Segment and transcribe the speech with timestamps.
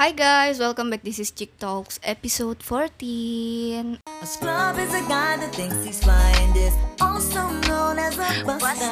[0.00, 1.04] Hi guys, welcome back.
[1.04, 3.98] This is Chick Talks episode 14.
[4.00, 6.72] A scrub is a guy that thinks he's fly and is
[7.02, 8.88] also known as a buster.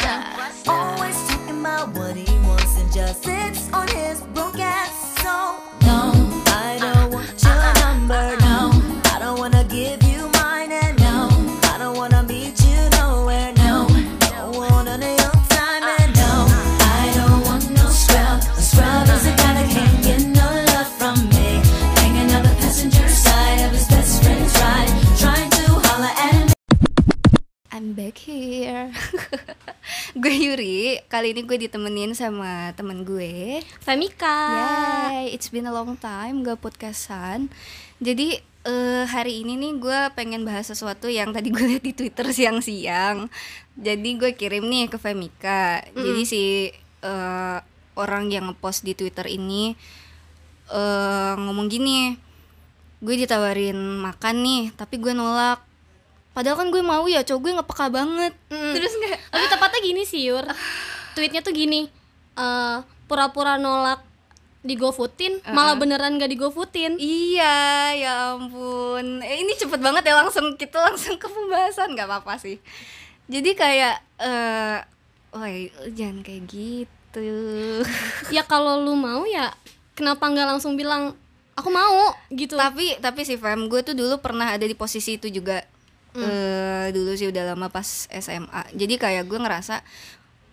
[0.68, 4.92] Always talking about what he wants and just sits on his broke ass.
[5.24, 5.32] So
[5.88, 6.12] no,
[6.52, 7.72] I don't want your uh-uh.
[7.80, 8.36] number.
[8.44, 8.47] No,
[28.08, 28.88] back here.
[30.24, 30.96] gue Yuri.
[31.12, 33.60] Kali ini gue ditemenin sama temen gue.
[33.84, 34.48] Femika.
[35.12, 37.52] Yay, it's been a long time gak podcastan.
[38.00, 42.32] Jadi eh, hari ini nih gue pengen bahas sesuatu yang tadi gue lihat di Twitter
[42.32, 43.28] siang-siang.
[43.76, 45.84] Jadi gue kirim nih ke Femika.
[45.92, 46.72] Jadi si
[47.04, 47.58] eh,
[47.92, 49.76] orang yang ngepost di Twitter ini
[50.72, 52.16] eh, ngomong gini,
[53.04, 55.67] gue ditawarin makan nih, tapi gue nolak.
[56.38, 58.32] Padahal kan gue mau ya, cowok gue nggak peka banget.
[58.46, 58.72] Mm.
[58.78, 60.46] Terus kayak Tapi tepatnya gini sih Yur.
[61.18, 61.90] Tweetnya tuh gini.
[62.38, 62.78] eh,
[63.10, 64.06] pura-pura nolak
[64.62, 66.94] di GoFoodin, malah beneran gak di GoFoodin.
[67.02, 67.58] Iya,
[67.98, 69.18] ya ampun.
[69.26, 72.62] Eh, ini cepet banget ya langsung kita langsung ke pembahasan nggak apa-apa sih.
[73.26, 74.78] Jadi kayak eh
[75.34, 77.26] woi, jangan kayak gitu.
[78.34, 79.50] ya kalau lu mau ya
[79.98, 81.18] kenapa nggak langsung bilang
[81.58, 82.54] aku mau gitu.
[82.54, 85.66] tapi tapi si Fem, gue tuh dulu pernah ada di posisi itu juga.
[86.22, 88.62] Eh dulu sih udah lama pas SMA.
[88.74, 89.80] Jadi kayak gue ngerasa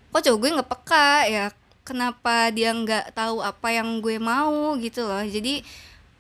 [0.09, 1.45] kok cowok gue nggak peka ya.
[1.85, 5.21] Kenapa dia nggak tahu apa yang gue mau gitu loh.
[5.21, 5.61] Jadi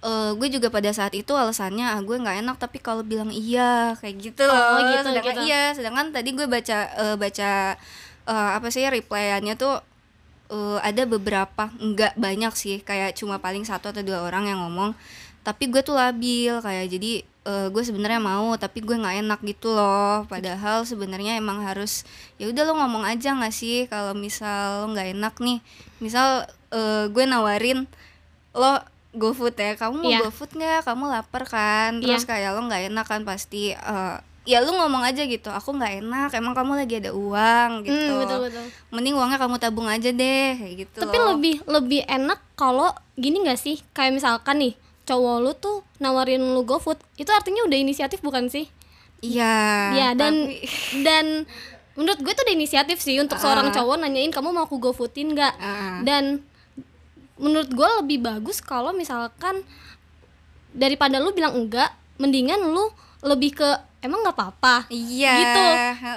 [0.05, 3.97] eh gue juga pada saat itu alasannya ah, gue nggak enak tapi kalau bilang iya
[3.97, 5.47] kayak gitu loh Oh, gitu, sedangkan gitu.
[5.49, 7.51] iya sedangkan tadi gue baca eh, baca
[8.29, 9.81] eh, apa sih replyannya tuh
[10.53, 14.93] eh, ada beberapa nggak banyak sih kayak cuma paling satu atau dua orang yang ngomong
[15.41, 19.71] tapi gue tuh labil kayak jadi eh, gue sebenarnya mau tapi gue nggak enak gitu
[19.71, 22.03] loh padahal sebenarnya emang harus
[22.35, 25.59] ya udah lo ngomong aja nggak sih kalau misal lo nggak enak nih
[25.97, 27.85] misal eh, gue nawarin
[28.51, 28.81] lo
[29.11, 30.19] GoFood ya kamu mau Iya.
[30.23, 34.73] GoFood nggak kamu lapar kan terus kayak lo nggak enak kan pasti eh, ya lu
[34.73, 38.65] ngomong aja gitu aku nggak enak emang kamu lagi ada uang gitu Hmm, betul betul.
[38.89, 41.33] mending uangnya kamu tabung aja deh kayak gitu Tapi loh.
[41.33, 43.81] lebih lebih enak kalau gini nggak sih?
[43.89, 44.73] Kayak misalkan nih
[45.05, 48.65] cowok lu tuh nawarin lu GoFood, itu artinya udah inisiatif bukan sih?
[49.17, 49.55] iya
[49.91, 50.65] ya dan tapi-
[51.07, 51.25] dan
[51.93, 55.53] menurut gue tuh ada inisiatif sih untuk seorang cowok nanyain kamu mau aku GoFoodin nggak?
[55.55, 56.01] Ah.
[56.01, 56.43] dan
[57.35, 59.63] menurut gue lebih bagus kalau misalkan
[60.69, 62.91] daripada lu bilang enggak mendingan lu
[63.21, 64.75] lebih ke emang nggak apa-apa?
[64.87, 65.65] Iya, gitu.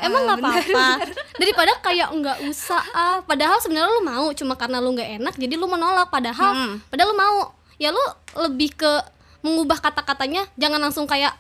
[0.04, 0.86] Emang nggak apa-apa?
[1.34, 5.54] daripada kayak nggak usah ah padahal sebenarnya lu mau cuma karena lu nggak enak jadi
[5.54, 6.06] lu menolak.
[6.08, 6.74] Padahal Hmm.
[6.84, 7.36] padahal lu mau
[7.78, 8.02] ya lu
[8.38, 8.92] lebih ke
[9.40, 11.30] mengubah kata-katanya jangan langsung kayak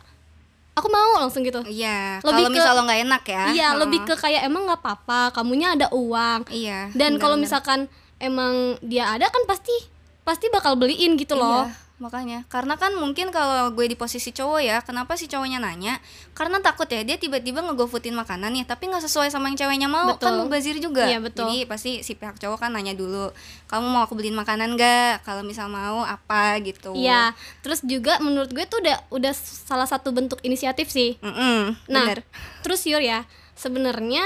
[0.72, 3.78] aku mau langsung gitu iya Lebih kalau ke- misal lo nggak enak ya Iya, heeh.
[3.80, 6.46] lebih ke kayak emang nggak apa-apa, kamunya ada uang.
[6.48, 9.74] iya Dan kalau misalkan emang dia ada kan pasti
[10.22, 11.66] pasti bakal beliin gitu loh.
[11.66, 15.98] Iya, makanya karena kan mungkin kalau gue di posisi cowok ya kenapa si cowoknya nanya
[16.30, 20.06] karena takut ya dia tiba-tiba ngegofoodin makanan nih tapi nggak sesuai sama yang ceweknya mau
[20.08, 20.30] Betul.
[20.30, 21.44] kan mubazir juga Iya, betul.
[21.44, 23.34] jadi pasti si pihak cowok kan nanya dulu
[23.66, 28.48] kamu mau aku beliin makanan nggak kalau misal mau apa gitu Iya, terus juga menurut
[28.48, 31.18] gue tuh udah udah salah satu bentuk inisiatif sih.
[31.18, 32.22] Mm-mm, Nah, bener.
[32.62, 34.22] terus Yur ya, sebenarnya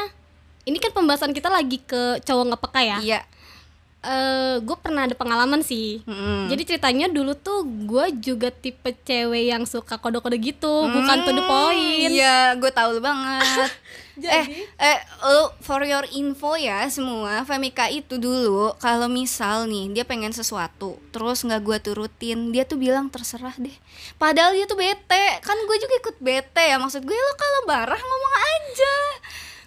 [0.62, 2.99] ini kan pembahasan kita lagi ke cowok nggak peka ya.
[3.00, 3.21] iya
[4.02, 6.02] Eh, gue pernah ada pengalaman sih.
[6.02, 6.50] Mm-mm.
[6.50, 11.44] Jadi ceritanya dulu tuh gue juga tipe cewek yang suka kode-kode gitu, bukan to the
[11.46, 12.10] point.
[12.10, 13.70] Iya, gue tahu banget.
[14.18, 14.34] Jadi?
[14.42, 14.46] eh,
[14.82, 20.34] eh, lu for your info ya semua, Femika itu dulu kalau misal nih dia pengen
[20.34, 23.76] sesuatu, terus nggak gue turutin, dia tuh bilang terserah deh.
[24.18, 26.74] Padahal dia tuh bete, kan gue juga ikut bete ya.
[26.82, 28.96] Maksud gue lo kalau barah ngomong aja.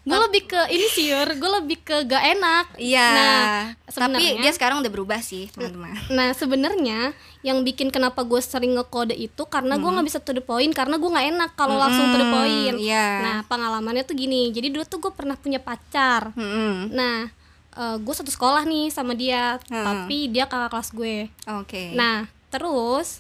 [0.06, 3.08] Gue lebih ke ini sih Yur, gue lebih ke gak enak Iya.
[3.10, 3.46] nah
[3.84, 5.98] tapi sebenarnya dia sekarang udah berubah sih, teman-teman.
[6.10, 7.00] nah sebenarnya
[7.42, 10.96] yang bikin kenapa gue sering ngekode itu karena gue nggak bisa to the point karena
[10.96, 13.07] gue nggak enak kalau langsung to the point iya.
[13.19, 16.90] nah pengalamannya tuh gini jadi dulu tuh gue pernah punya pacar Mm-mm.
[16.92, 17.30] nah
[17.75, 19.84] gue satu sekolah nih sama dia Hmm.
[19.84, 21.92] tapi dia kakak kelas gue Oke.
[21.92, 23.19] nah terus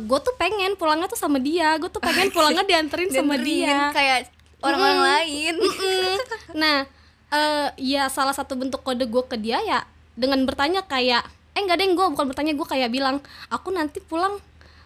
[0.00, 4.30] gue tuh pengen pulangnya tuh sama dia gue tuh pengen pulangnya dianterin sama dia kayak
[4.60, 5.54] orang-orang lain.
[5.56, 6.14] Mm-mm.
[6.54, 6.84] nah
[7.28, 9.84] eh ya salah satu bentuk kode gue ke dia ya
[10.14, 11.22] dengan bertanya kayak
[11.52, 14.40] eh enggak deh gue bukan bertanya gue kayak bilang aku nanti pulang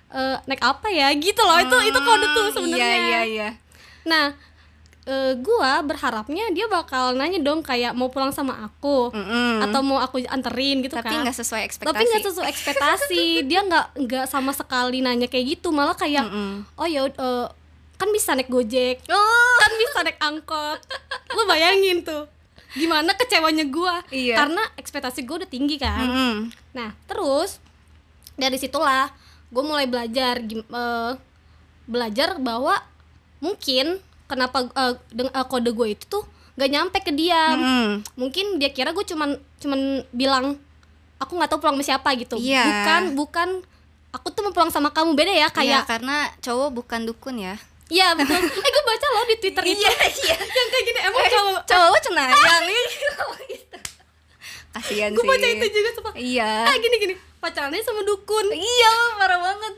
[0.08, 3.48] eh, naik apa ya gitu loh itu itu kode tuh Hmm, sebenarnya Iya, iya, iya.
[4.02, 4.34] nah
[5.02, 9.62] eh, gua berharapnya dia bakal nanya dong kayak mau pulang sama aku Mm-mm.
[9.62, 13.60] atau mau aku anterin gitu tapi kan nggak sesuai ekspektasi tapi nggak sesuai ekspektasi dia
[13.62, 16.66] nggak nggak sama sekali nanya kayak gitu malah kayak Mm-mm.
[16.76, 17.46] oh ya eh,
[17.94, 19.42] kan bisa naik gojek oh
[19.84, 20.79] bisa naik angkot
[21.31, 22.25] lu bayangin tuh
[22.73, 24.38] gimana kecewanya gua Iya.
[24.38, 26.34] karena ekspektasi gua udah tinggi kan Mm-mm.
[26.73, 27.61] nah terus
[28.34, 29.12] dari situlah
[29.46, 31.12] gue mulai belajar eh,
[31.84, 32.81] belajar bahwa
[33.38, 34.64] mungkin kenapa
[35.11, 38.00] deng- eh, kode gue itu tuh gak nyampe ke dia Mm-mm.
[38.14, 39.81] mungkin dia kira gue cuman cuman
[40.11, 40.56] bilang
[41.19, 42.64] aku nggak tahu pulang sama siapa gitu Iya.
[42.64, 43.49] bukan bukan
[44.11, 47.55] aku tuh mau pulang sama kamu beda ya Iya, kayak karena cowok bukan dukun ya
[47.88, 49.81] iya betul eh gue baca loh di twitter itu.
[50.29, 50.37] iya.
[50.37, 52.41] Yang kayak gini emang cowok cowok cenayang
[54.73, 56.15] kasihan sih gue baca itu juga sumpah.
[56.17, 56.53] Iya.
[56.65, 57.15] Ah gini gini.
[57.41, 58.47] Pacarannya sama dukun.
[58.53, 59.75] Iya parah banget.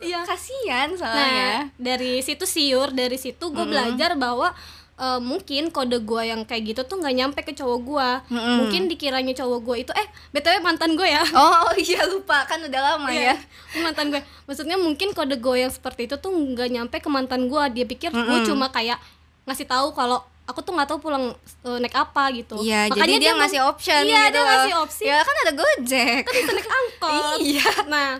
[0.00, 0.20] Iya.
[0.24, 4.56] Kasihan Nah, soalnya dari situ siur, dari situ gue belajar bahwa
[5.00, 8.08] eh, mungkin kode gue yang kayak gitu tuh nggak nyampe ke cowok gue.
[8.30, 8.56] Mm-mm.
[8.60, 11.24] Mungkin dikiranya cowok gue itu eh btw mantan gue ya.
[11.34, 14.20] oh iya lupa kan udah lama Iya, ya mantan gue.
[14.44, 17.62] Maksudnya mungkin kode gue yang seperti itu tuh nggak nyampe ke mantan gue.
[17.72, 18.44] Dia pikir gue Mm-mm.
[18.44, 19.00] cuma kayak
[19.44, 21.32] ngasih tau kalau aku tuh nggak tahu pulang
[21.64, 22.60] eh, naik apa gitu.
[22.60, 25.02] Iya, Makanya jadi dia, mau- ngasih option Iya, gitu dia ngasih opsi.
[25.06, 26.22] Ya kan ada Gojek.
[26.22, 27.38] Kan bisa naik angkot.
[27.48, 27.70] Iya.
[27.86, 28.10] Nah,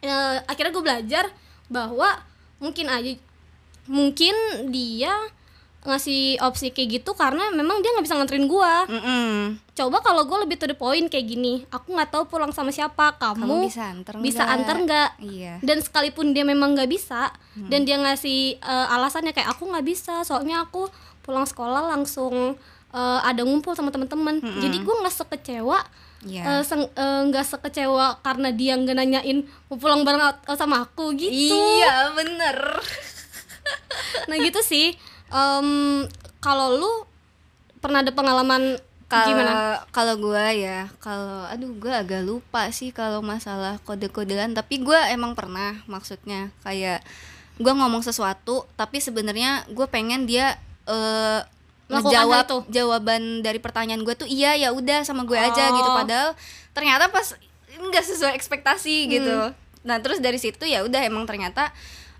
[0.00, 1.24] eh, akhirnya gue belajar
[1.66, 2.08] bahwa
[2.56, 3.12] mungkin aja
[3.84, 4.34] mungkin
[4.68, 5.10] dia
[5.82, 8.86] ngasih opsi kayak gitu karena memang dia nggak bisa nganterin gua.
[8.86, 9.58] Mm-mm.
[9.72, 13.16] Coba kalau gue lebih to the point kayak gini, aku nggak tahu pulang sama siapa,
[13.16, 14.54] kamu, Kamu bisa anter bisa nggak?
[14.54, 15.10] antar nggak?
[15.20, 15.54] Iya.
[15.58, 20.22] Dan sekalipun dia memang nggak bisa dan dia ngasih eh, alasannya kayak aku nggak bisa,
[20.22, 20.86] soalnya aku
[21.20, 22.54] pulang sekolah langsung
[22.88, 24.38] eh, ada ngumpul sama teman-teman.
[24.38, 25.82] Jadi gue nggak sekecewa
[26.22, 26.42] Iya.
[26.46, 31.50] eh, seng- eh, nggak sekecewa karena dia nggak nanyain mau pulang bareng sama aku gitu
[31.50, 32.78] Iya, bener.
[34.22, 34.94] nah gitu sih
[35.32, 35.68] Em,
[36.38, 36.92] kalau lu
[37.78, 38.76] pernah ada pengalaman
[39.28, 39.52] gimana
[39.90, 45.32] Kalau gua ya, kalau aduh gua agak lupa sih kalau masalah kode-kodean, tapi gua emang
[45.32, 47.04] pernah maksudnya kayak
[47.56, 52.56] gua ngomong sesuatu tapi sebenarnya gue pengen dia Melakukan ngejawab itu.
[52.72, 55.94] jawaban dari pertanyaan gue tuh iya ya udah sama gue aja gitu Oh.
[55.94, 56.32] padahal
[56.72, 57.36] ternyata pas
[57.70, 59.52] nggak sesuai ekspektasi gitu Hmm.
[59.82, 61.68] nah terus dari situ ya udah emang ternyata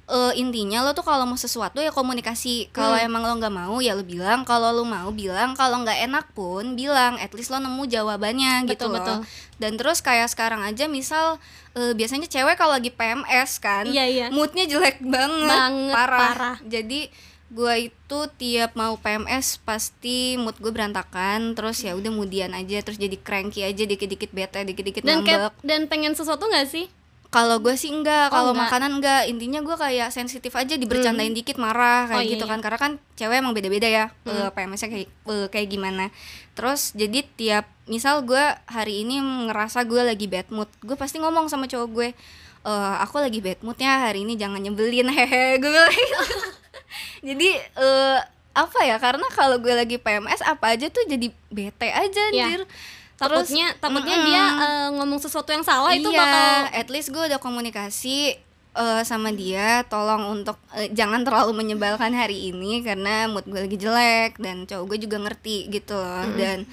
[0.04, 3.06] eh, intinya lo tuh kalau mau sesuatu ya komunikasi kalau Hmm.
[3.06, 6.74] emang lo nggak mau ya lo bilang kalau lo mau bilang kalau nggak enak pun
[6.74, 9.18] bilang at least lo nemu jawabannya gitu Betul, loh betul.
[9.56, 11.38] dan terus kayak sekarang aja misal
[11.72, 14.26] eh, biasanya cewek kalau lagi PMS kan Iya, iya.
[14.28, 16.20] moodnya jelek banget, Banget, parah.
[16.20, 16.56] parah.
[16.62, 17.00] jadi
[17.48, 22.96] gua itu tiap mau PMS pasti mood gue berantakan terus ya udah mudian aja terus
[22.96, 26.88] jadi cranky aja dikit-dikit bete dikit-dikit dan ngambek dan pengen sesuatu nggak sih
[27.32, 28.68] kalau gue sih enggak Oh, kalau enggak.
[28.68, 32.50] makanan enggak intinya gue kayak sensitif aja dibercandain dikit marah kayak Oh, iya, gitu iya.
[32.50, 36.12] kan karena kan cewek emang beda-beda ya eh, PMS-nya kayak eh, kayak gimana
[36.52, 39.16] terus jadi tiap misal gue hari ini
[39.48, 42.08] ngerasa gue lagi bad mood gue pasti ngomong sama cowok gue
[42.62, 46.20] "Eh, aku lagi bad mood ya hari ini jangan nyebelin hehe gue bilang gitu.
[47.24, 48.18] jadi eh,
[48.52, 52.60] apa ya karena kalau gue lagi PMS apa aja tuh jadi bete aja Iya.
[53.22, 54.28] Anjir takutnya takutnya mm-mm.
[54.28, 58.34] dia eh, ngomong sesuatu yang salah itu iya, bakal at least gue udah komunikasi
[58.72, 63.78] eh, sama dia tolong untuk eh, jangan terlalu menyebalkan hari ini karena mood gue lagi
[63.78, 66.66] jelek dan cowok gue juga ngerti gitu loh dan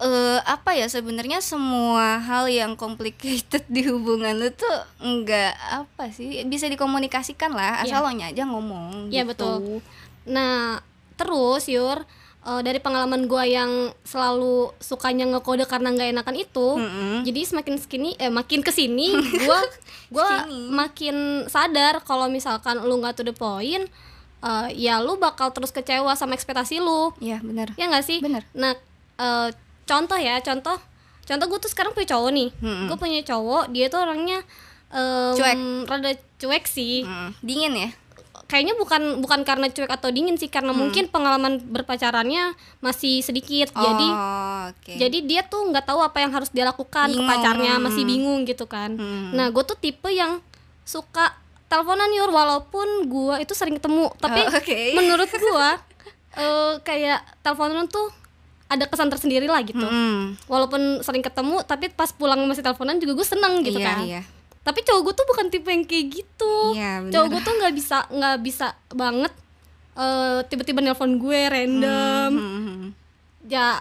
[0.00, 6.40] eh, apa ya sebenarnya semua hal yang complicated di hubungan lu tuh enggak apa sih
[6.48, 8.08] bisa dikomunikasikan lah asal Iya.
[8.08, 9.28] lo aja ngomong Iya, gitu.
[9.36, 9.56] betul.
[10.24, 10.80] Nah,
[11.16, 12.04] terus Yur,
[12.40, 13.70] eh, dari pengalaman gua yang
[14.02, 17.22] selalu sukanya ngekode karena nggak enakan itu, Mm-mm.
[17.22, 19.60] jadi semakin sekini eh makin ke sini gua
[20.08, 20.68] gua Skinny.
[20.68, 21.16] makin
[21.46, 23.86] sadar kalau misalkan lu nggak to the point,
[24.40, 27.12] eh, ya lu bakal terus kecewa sama ekspektasi lu.
[27.18, 28.18] Iya benar Ya nggak sih?
[28.18, 28.42] Bener.
[28.52, 28.74] Nah,
[29.16, 29.48] eh,
[29.84, 30.80] contoh ya, contoh
[31.22, 32.48] contoh gue tuh sekarang punya cowok nih.
[32.56, 32.86] Mm-mm.
[32.86, 34.42] Gue punya cowok, dia tuh orangnya
[34.90, 35.56] em, Cuek.
[35.86, 37.88] rada cuek sih Mm, dingin ya
[38.50, 42.52] kayaknya bukan bukan karena cuek atau dingin sih karena mungkin pengalaman berpacarannya
[42.82, 43.70] masih sedikit.
[43.70, 44.92] Jadi oh, oke.
[44.98, 47.06] jadi dia tuh nggak tahu apa yang harus dia lakukan.
[47.06, 48.98] Ke pacarnya masih bingung gitu kan.
[48.98, 49.30] Hmm.
[49.30, 50.42] nah gue tuh tipe yang
[50.82, 51.30] suka
[51.70, 54.10] teleponan yur walaupun gua itu sering ketemu.
[54.18, 54.78] Tapi Oh, oke.
[54.98, 55.78] menurut gua
[56.34, 58.10] eh, kayak teleponan tuh
[58.66, 59.82] ada kesan tersendiri lah gitu.
[59.82, 60.38] Mm-mm.
[60.46, 63.98] walaupun sering ketemu tapi pas pulang masih teleponan juga gue seneng gitu Iya, kan.
[64.06, 64.22] iya.
[64.60, 67.12] Tapi cowok gue tuh bukan tipe yang kayak gitu Iya, bener.
[67.12, 69.32] cowok gue tuh nggak bisa nggak bisa banget
[69.94, 72.82] eh, tiba-tiba nelpon gue random Hmm.
[73.42, 73.80] ya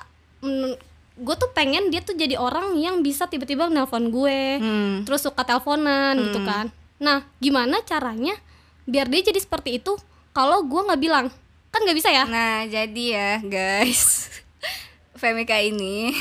[1.15, 4.95] gue tuh pengen dia tuh jadi orang yang bisa tiba-tiba nelpon gue Hmm.
[5.03, 8.35] terus suka teleponan gitu kan nah gimana caranya
[8.83, 9.99] biar dia jadi seperti itu
[10.31, 11.27] kalau gue nggak bilang
[11.69, 14.31] kan nggak bisa ya Nah, jadi ya, guys.
[15.15, 16.15] Femika ini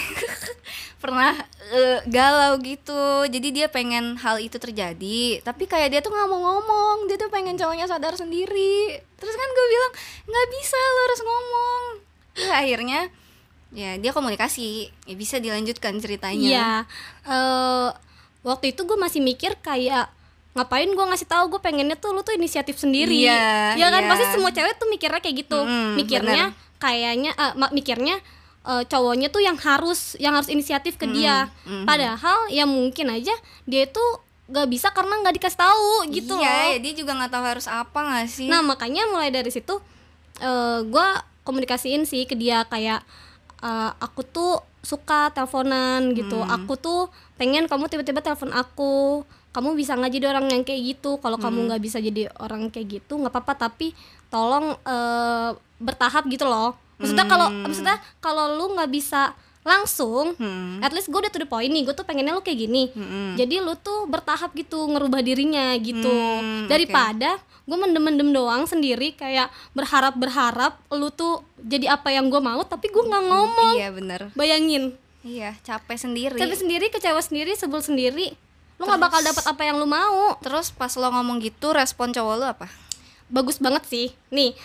[0.99, 1.35] pernah
[1.71, 3.27] eh, galau gitu.
[3.31, 7.07] Jadi dia pengen hal itu terjadi, tapi kayak dia tuh nggak mau ngomong.
[7.07, 8.99] Dia tuh pengen cowoknya sadar sendiri.
[9.19, 9.93] Terus kan gue bilang,
[10.27, 11.83] "nggak bisa, lo harus ngomong."
[12.39, 13.01] Ya akhirnya
[13.75, 14.91] ya dia komunikasi.
[15.07, 16.51] Ya bisa dilanjutkan ceritanya.
[16.51, 16.71] Iya.
[17.29, 17.89] eh
[18.47, 20.11] waktu itu gue masih mikir kayak
[20.57, 23.15] ngapain gue ngasih tahu gue pengennya tuh lu tuh inisiatif sendiri.
[23.15, 24.11] Iya, ya kan iya.
[24.11, 25.61] pasti semua cewek tuh mikirnya kayak gitu.
[25.63, 26.45] Mm, mikirnya
[26.83, 28.19] kayaknya eh, ma- mikirnya
[28.69, 31.49] eh, cowoknya tuh yang harus yang harus inisiatif ke dia.
[31.65, 31.89] mm.
[31.89, 33.33] Padahal ya mungkin aja
[33.65, 34.05] dia itu
[34.49, 36.69] gak bisa karena nggak dikasih tahu gitu iya, loh.
[36.73, 38.49] ya dia juga nggak tahu harus apa nggak sih?
[38.49, 39.77] Nah makanya mulai dari situ
[40.39, 41.07] eh gue
[41.43, 43.01] komunikasiin sih ke dia kayak
[43.61, 46.41] eh, aku tuh suka teleponan gitu.
[46.41, 46.65] Hmm.
[46.65, 49.25] Aku tuh pengen kamu tiba-tiba telepon aku.
[49.53, 51.19] Kamu bisa nggak jadi orang yang kayak gitu.
[51.19, 51.51] Kalau Hmm.
[51.51, 53.69] kamu nggak bisa jadi orang kayak gitu nggak apa-apa.
[53.69, 53.93] Tapi
[54.29, 56.73] tolong eh, bertahap gitu loh.
[56.99, 60.81] Maksudnya kalau maksudnya kalau lu nggak bisa langsung Hmm.
[60.81, 62.89] at least gue udah to the point nih gue tuh pengennya lu kayak gini.
[62.91, 63.37] Mm-mm.
[63.37, 66.09] jadi lu tuh bertahap gitu ngerubah dirinya gitu.
[66.09, 67.37] Hmm, daripada
[67.69, 73.03] gue mendem-mendem doang sendiri kayak berharap-berharap lu tuh jadi apa yang gue mau tapi gue
[73.03, 73.75] nggak ngomong.
[73.77, 74.21] Iya bener.
[74.33, 74.97] Bayangin.
[75.21, 76.39] Iya capek sendiri.
[76.41, 78.33] tapi sendiri kecewa sendiri sebel sendiri.
[78.81, 80.39] Lu nggak bakal dapat apa yang lu mau.
[80.41, 82.67] Terus pas lo ngomong gitu respon cowok lo apa?
[83.29, 84.07] bagus banget sih.
[84.33, 84.57] Nih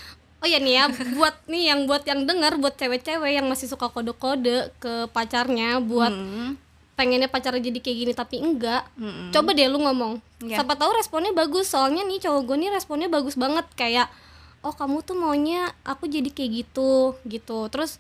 [0.44, 0.84] oh ya nih ya
[1.14, 6.12] buat nih yang buat yang dengar buat cewek-cewek yang masih suka kode-kode ke pacarnya buat
[6.12, 6.60] Hmm.
[6.94, 9.32] pengennya pacarnya jadi kayak gini tapi enggak Mm-mm.
[9.32, 10.60] coba deh lu ngomong Iya.
[10.60, 14.12] siapa tahu responnya bagus soalnya nih cowok gue nih responnya bagus banget kayak
[14.60, 16.92] oh kamu tuh maunya aku jadi kayak gitu
[17.24, 17.98] gitu terus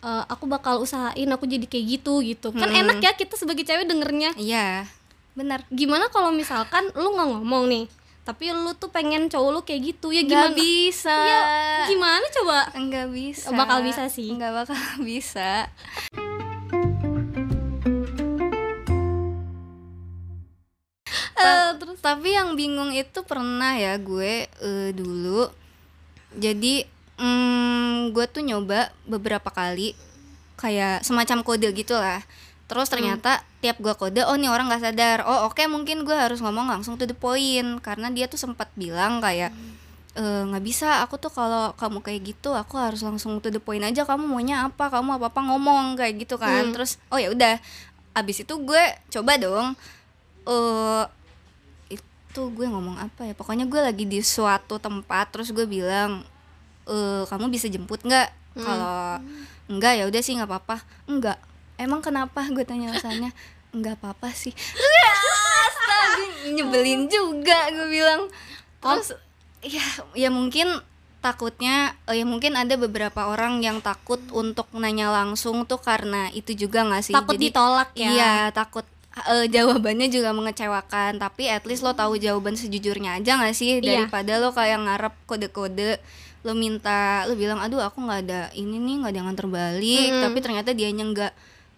[0.00, 3.86] eh, aku bakal usahain aku jadi kayak gitu gitu kan enak ya kita sebagai cewek
[3.86, 4.84] dengernya Iya
[5.32, 5.62] bener.
[5.68, 7.84] gimana kalau misalkan lu nggak ngomong nih
[8.24, 11.12] tapi lu tuh pengen cowok lu kayak gitu ya Gimana gimana bisa?
[11.12, 11.40] ya
[11.84, 13.52] gimana coba Enggak bisa.
[13.52, 14.32] Bakal bisa sih.
[14.32, 15.68] Enggak bakal bisa.
[21.34, 25.50] Eh, terus tapi yang bingung itu pernah ya gue eh, dulu.
[26.34, 26.86] Jadi
[27.20, 29.92] mm, gue tuh nyoba beberapa kali
[30.56, 32.24] kayak semacam kode gitu lah.
[32.64, 35.18] Terus ternyata tiap gue kode, oh nih orang nggak sadar.
[35.28, 37.76] Oh oke mungkin gue harus ngomong langsung to the point.
[37.84, 39.52] Karena dia tuh sempat bilang kayak
[40.16, 43.84] "Eh, nggak bisa aku tuh kalau kamu kayak gitu aku harus langsung to the point
[43.84, 44.08] aja.
[44.08, 44.88] Kamu maunya apa?
[44.88, 46.64] Kamu apa apa ngomong kayak gitu kan.
[46.72, 47.60] Terus oh ya udah.
[48.16, 49.74] Abis itu gue coba dong
[50.48, 51.04] eh
[51.92, 53.34] itu gue ngomong apa ya?
[53.36, 56.24] Pokoknya gue lagi di suatu tempat terus gue bilang
[56.88, 58.28] eh kamu bisa jemput nggak?
[58.54, 59.18] Kalau
[59.68, 60.76] enggak ya udah sih nggak apa-apa.
[61.10, 61.36] Enggak
[61.76, 62.46] emang kenapa?
[62.50, 63.30] Gue tanya alasannya.
[63.74, 64.54] Enggak apa-apa sih.
[64.54, 66.00] Astaga,
[66.50, 68.30] nyebelin juga gue bilang.
[68.78, 69.16] Terus
[69.64, 70.68] ya ya mungkin
[71.18, 76.52] takutnya eh, ya mungkin ada beberapa orang yang takut untuk nanya langsung tuh karena itu
[76.52, 77.14] juga nggak sih?
[77.16, 78.10] Takut Jadi- ditolak ya?
[78.12, 78.84] Iya, takut
[79.24, 83.80] eh, jawabannya juga mengecewakan, tapi at least lo tahu jawaban sejujurnya aja nggak sih?
[83.80, 84.04] Iya.
[84.04, 85.96] daripada lo kayak ngarep kode-kode
[86.44, 90.12] lo minta lo bilang aduh aku nggak ada ini nih nggak ada yang antar balik.
[90.12, 90.22] Mm.
[90.28, 91.32] tapi ternyata dianya nggak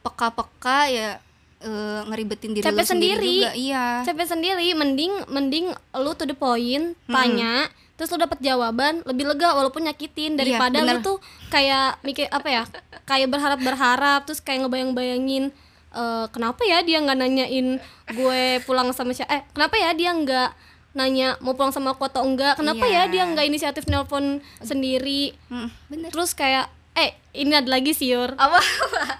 [0.06, 1.18] peka-peka ya
[1.58, 3.36] eh, ngeribetin diri Capek sendiri sendiri.
[3.40, 3.84] juga iya.
[4.02, 9.50] Capek sendiri mending mending lu to the point tanya terus lu dapet jawaban lebih lega
[9.52, 10.36] walaupun nyakitin.
[10.36, 11.00] Daripada bener.
[11.00, 11.16] lu tuh
[11.48, 12.62] kayak mikir apa ya
[13.02, 15.48] kayak berharap berharap terus kayak ngebayang-bayangin
[15.92, 20.50] eh, kenapa ya dia nggak nanyain gue pulang sama siapa eh kenapa ya dia nggak
[20.92, 22.56] nanya mau pulang sama aku atau enggak?
[22.56, 23.04] Kenapa Iya.
[23.04, 25.36] ya dia nggak inisiatif nelpon sendiri?
[25.48, 26.08] Mm, bener.
[26.08, 28.32] Terus kayak eh ini ada lagi siur.
[28.32, 28.56] Apa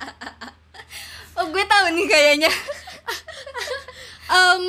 [1.37, 2.51] oh gue tahu nih kayaknya.
[4.27, 4.65] Em,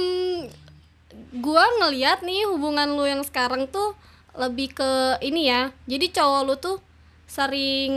[1.41, 3.97] gua ngeliat nih hubungan lu yang sekarang tuh
[4.37, 5.73] lebih ke ini ya.
[5.89, 6.77] Jadi cowok lu tuh
[7.25, 7.93] sering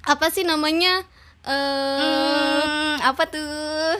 [0.00, 1.04] apa sih namanya
[1.44, 3.96] eh Hmm, apa tuh?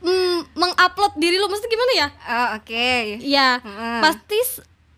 [0.00, 1.44] Mm, mengupload diri lu.
[1.48, 2.08] Maksudnya gimana ya?
[2.24, 2.92] Oh, oke.
[3.20, 4.00] Ya Heeh.
[4.00, 4.38] pasti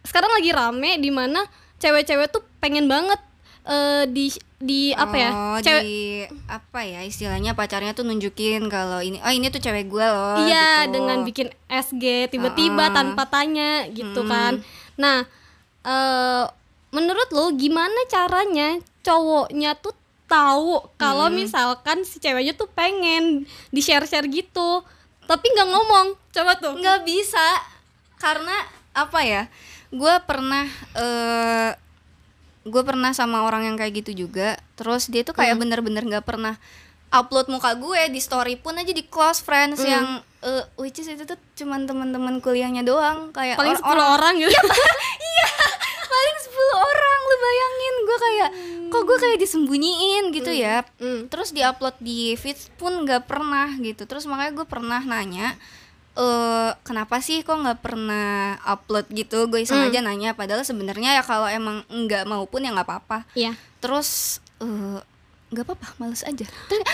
[0.02, 1.42] sekarang lagi rame di mana
[1.78, 3.18] cewek-cewek tuh pengen banget
[3.66, 4.30] eh, di
[4.62, 5.98] di apa ya Oh, cewek di
[6.46, 10.86] apa ya istilahnya pacarnya tuh nunjukin kalau ini oh ini tuh cewek gue loh Iya,
[10.86, 10.94] gitu.
[10.94, 12.94] dengan bikin SG tiba-tiba Ah.
[12.94, 14.30] tanpa tanya gitu Hmm.
[14.30, 14.52] kan.
[14.94, 15.26] Nah,
[15.82, 16.44] eh
[16.88, 21.36] menurut lo gimana caranya cowoknya tuh tahu kalau Hmm.
[21.36, 24.86] misalkan si ceweknya tuh pengen di share-share gitu,
[25.26, 26.06] tapi nggak ngomong.
[26.30, 26.72] Coba tuh.
[26.74, 27.48] nggak bisa
[28.16, 28.54] karena
[28.92, 29.42] apa ya
[29.90, 30.64] gue pernah
[30.94, 31.70] eh
[32.62, 35.42] gue pernah sama orang yang kayak gitu juga terus dia tuh Hmm.
[35.42, 36.54] kayak bener-bener nggak pernah
[37.08, 39.90] upload muka gue di story pun aja di close friends Hmm.
[39.90, 40.06] yang
[40.40, 44.50] eh which is itu tuh cuman teman-teman kuliahnya doang kayak Paling or- 10 orang gitu.
[46.04, 46.50] paling 10
[46.84, 48.50] orang lu bayangin gue kayak
[48.88, 51.26] kok gue kayak disembunyiin gitu ya Hmm.
[51.26, 55.56] terus diupload di feeds pun nggak pernah gitu terus makanya gue pernah nanya
[56.12, 58.28] eh kenapa sih kok nggak pernah
[58.62, 59.48] upload gitu?
[59.48, 59.88] Gue iseng Hmm.
[59.88, 63.24] aja nanya padahal sebenarnya ya kalau emang nggak mau pun ya nggak apa-apa.
[63.32, 63.56] Iya.
[63.78, 65.00] terus eh,
[65.50, 66.46] nggak apa-apa males aja.
[66.68, 66.84] Terus,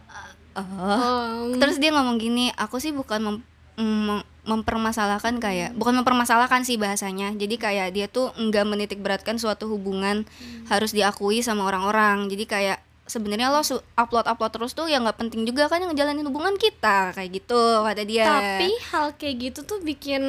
[0.58, 0.64] oh.
[0.64, 6.74] Oh, terus dia ngomong gini aku sih bukan mem- mem- mempermasalahkan kayak bukan mempermasalahkan sih
[6.74, 7.30] bahasanya.
[7.32, 10.26] Jadi kayak dia tuh nggak menitik beratkan suatu hubungan
[10.66, 12.26] harus diakui sama orang-orang.
[12.26, 12.78] Jadi kayak
[13.12, 13.60] sebenarnya lo
[14.00, 17.60] upload upload terus tuh ya nggak penting juga kan yang ngejalanin hubungan kita kayak gitu
[17.84, 20.22] kata dia Tapi hal kayak gitu tuh bikin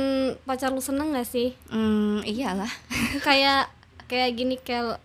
[0.44, 1.56] pacar lu seneng gak sih?
[1.72, 2.68] hmm, iyalah
[3.28, 3.72] kayak
[4.12, 5.00] kayak gini kayak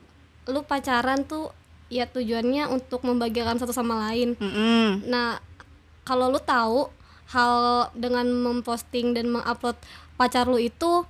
[0.50, 1.54] lu pacaran tuh
[1.88, 4.37] ya tujuannya untuk membahagiakan satu sama lain.
[4.37, 5.08] Mm-mm.
[5.08, 5.40] Nah,
[6.04, 6.92] kalau lu tahu
[7.32, 9.76] hal dengan memposting dan mengupload
[10.16, 11.04] pacar lu itu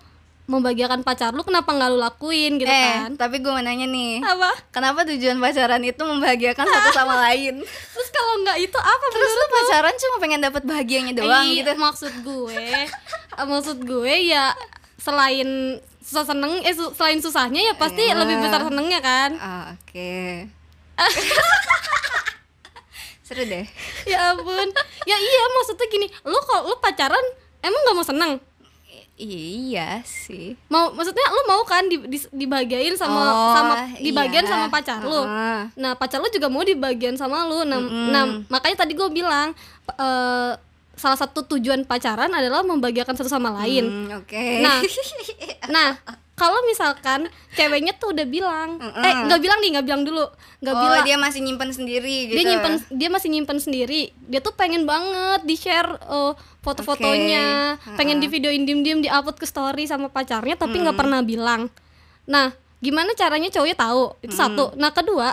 [0.49, 3.13] membahagiakan pacar lu kenapa nggak lu lakuin gitu eh kan?
[3.15, 4.49] tapi gue mau nanya nih Apa?
[4.71, 9.45] kenapa tujuan pacaran itu membahagiakan satu sama lain Terus kalau nggak itu apa terus lu
[9.53, 12.65] pacaran cuma pengen dapat bahagianya doang Iya, gitu maksud gue
[13.53, 14.57] maksud gue ya
[14.97, 18.17] selain susah seneng eh su- selain susahnya ya pasti Iya.
[18.17, 20.49] lebih besar senengnya kan Ah, oke.
[23.21, 23.69] Seru deh.
[24.03, 24.69] ya ampun
[25.05, 27.21] ya iya maksudnya gini lu kalau lu pacaran
[27.61, 28.33] emang nggak mau seneng
[29.19, 30.55] iya sih.
[30.67, 34.51] mau maksudnya lu mau kan di, di- dibahagiain sama Oh, sama dibagian iya.
[34.51, 35.61] sama pacar lu Heeh.
[35.75, 39.53] nah pacar lu juga mau dibagian sama lu nah, nah makanya tadi gue bilang
[39.91, 40.53] eh,
[40.95, 44.45] salah satu tujuan pacaran adalah membahagiakan satu sama lain Hmm, oke.
[44.59, 44.83] Nah,
[45.75, 45.89] nah
[46.35, 49.03] kalau misalkan ceweknya tuh udah bilang, Mm-mm.
[49.03, 50.23] eh nggak bilang nih, nggak bilang dulu,
[50.61, 51.03] nggak oh, bilang.
[51.03, 52.35] dia masih nyimpen sendiri gitu.
[52.35, 54.03] Dia nyimpen, dia masih nyimpen sendiri.
[54.23, 55.99] Dia tuh pengen banget di share
[56.69, 57.97] foto-fotonya, Oke.
[57.97, 61.73] pengen di videoin diem-diem, di upload ke story sama pacarnya, tapi nggak pernah bilang.
[62.29, 62.53] Nah,
[62.85, 64.03] gimana caranya cowoknya tahu?
[64.21, 64.77] Itu satu.
[64.77, 65.33] Nah kedua,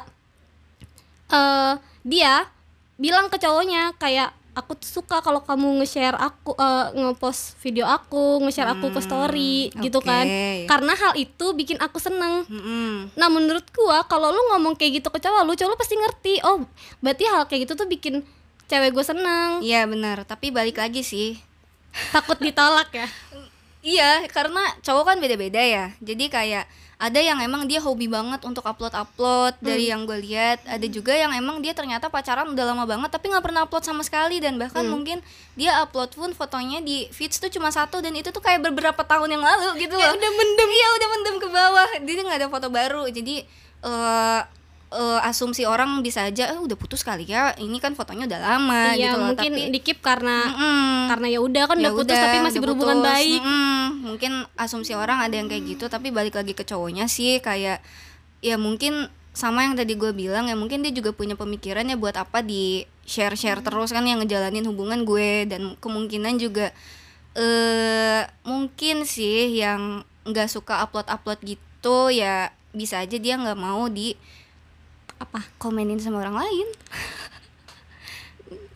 [1.29, 1.73] eh
[2.05, 2.47] dia
[2.95, 8.39] bilang ke cowoknya kayak aku tuh suka kalau kamu nge-share aku eh, nge-post video aku,
[8.47, 10.07] nge-share aku ke story gitu oke.
[10.07, 10.25] kan.
[10.65, 12.47] Karena hal itu bikin aku seneng.
[12.47, 13.11] Mm-mm.
[13.19, 16.33] Nah menurut gua kalau lu ngomong kayak gitu ke cowok lu, cowok lu pasti ngerti.
[16.47, 16.63] Oh,
[17.03, 18.23] berarti hal kayak gitu tuh bikin
[18.65, 19.61] cewek gue seneng.
[19.61, 21.37] Iya benar, tapi balik lagi sih.
[22.13, 23.07] Takut ditolak ya.
[23.85, 25.93] Iya, karena cowok kan beda-beda ya.
[26.01, 30.63] Jadi kayak ada yang emang dia hobi banget untuk upload-upload dari yang gue lihat.
[30.65, 34.01] Ada juga yang emang dia ternyata pacaran udah lama banget tapi nggak pernah upload sama
[34.01, 35.19] sekali dan bahkan mungkin
[35.59, 39.37] dia upload pun fotonya di feeds tuh cuma satu dan itu tuh kayak beberapa tahun
[39.37, 40.07] yang lalu gitu loh.
[40.17, 40.69] udah mendem.
[40.71, 41.89] Iya, udah mendem ke bawah.
[41.99, 43.03] Dia nggak ada foto baru.
[43.11, 43.43] Jadi
[43.85, 44.41] eh
[44.95, 47.51] eh, asumsi orang bisa aja eh, udah putus kali ya.
[47.53, 49.25] Ini kan fotonya udah lama iya gitu loh.
[49.35, 51.11] mungkin tapi dikip karena Mm-mm.
[51.11, 53.09] karena ya udah kan Ya udah putus udah, tapi masih berhubungan putus.
[53.11, 53.41] baik.
[53.43, 53.83] Mm-mm.
[54.05, 57.83] mungkin asumsi orang ada yang kayak gitu tapi balik lagi ke cowoknya sih kayak
[58.39, 62.15] ya mungkin sama yang tadi gue bilang ya mungkin dia juga punya pemikiran ya buat
[62.15, 66.71] apa di share share terus kan yang ngejalanin hubungan gue dan kemungkinan juga
[67.35, 73.91] eh mungkin sih yang nggak suka upload upload gitu ya bisa aja dia nggak mau
[73.91, 74.15] di
[75.17, 76.67] apa komenin sama orang lain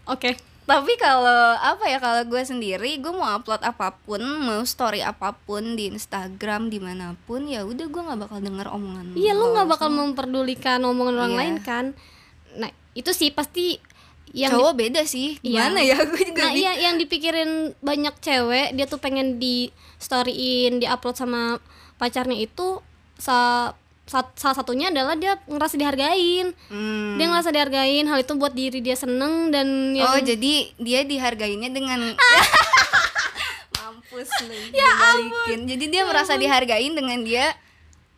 [0.08, 0.38] Oke.
[0.66, 1.26] tapi kalau
[1.56, 5.90] apa ya kalau gue sendiri gue mau upload apa pun mau story apa pun di
[5.90, 9.54] Instagram di mana pun ya udah gue nggak bakal denger omongan Iya lu lo.
[9.54, 11.40] nggak bakal memperdulikan omongan orang Iya.
[11.42, 11.86] lain kan.
[12.54, 13.82] Nah itu sih pasti
[14.30, 15.74] yang cowok beda sih Iya.
[15.74, 20.78] gimana ya gue juga Nah iya yang dipikirin banyak cewek dia tuh pengen di storyin,
[20.78, 21.58] di upload sama
[21.98, 22.78] pacarnya itu
[23.18, 23.74] sa
[24.10, 26.50] sa- salah satunya adalah dia ngerasa dihargain.
[26.66, 27.16] Hmm.
[27.16, 31.70] Dia ngerasa dihargain, hal itu buat diri dia seneng dan ya oh jadi dia dihargainnya
[31.70, 32.18] dengan
[33.76, 35.60] mampus lu Ya dibalikin.
[35.68, 37.54] jadi dia merasa dihargain dengan dia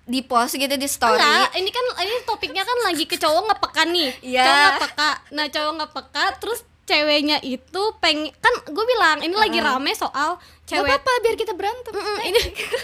[0.01, 3.61] di post gitu di story Enggak, ini kan ini topiknya kan lagi ke cowok nggak
[3.61, 4.09] peka nih.
[4.21, 4.43] Iya.
[4.43, 5.11] Cowok nggak peka.
[5.31, 10.35] Nah, cowok nggak peka terus ceweknya itu pengen kan gue bilang ini lagi rame soal
[10.65, 12.41] Gak cewek apa-apa biar kita berantem Mm-mm, ini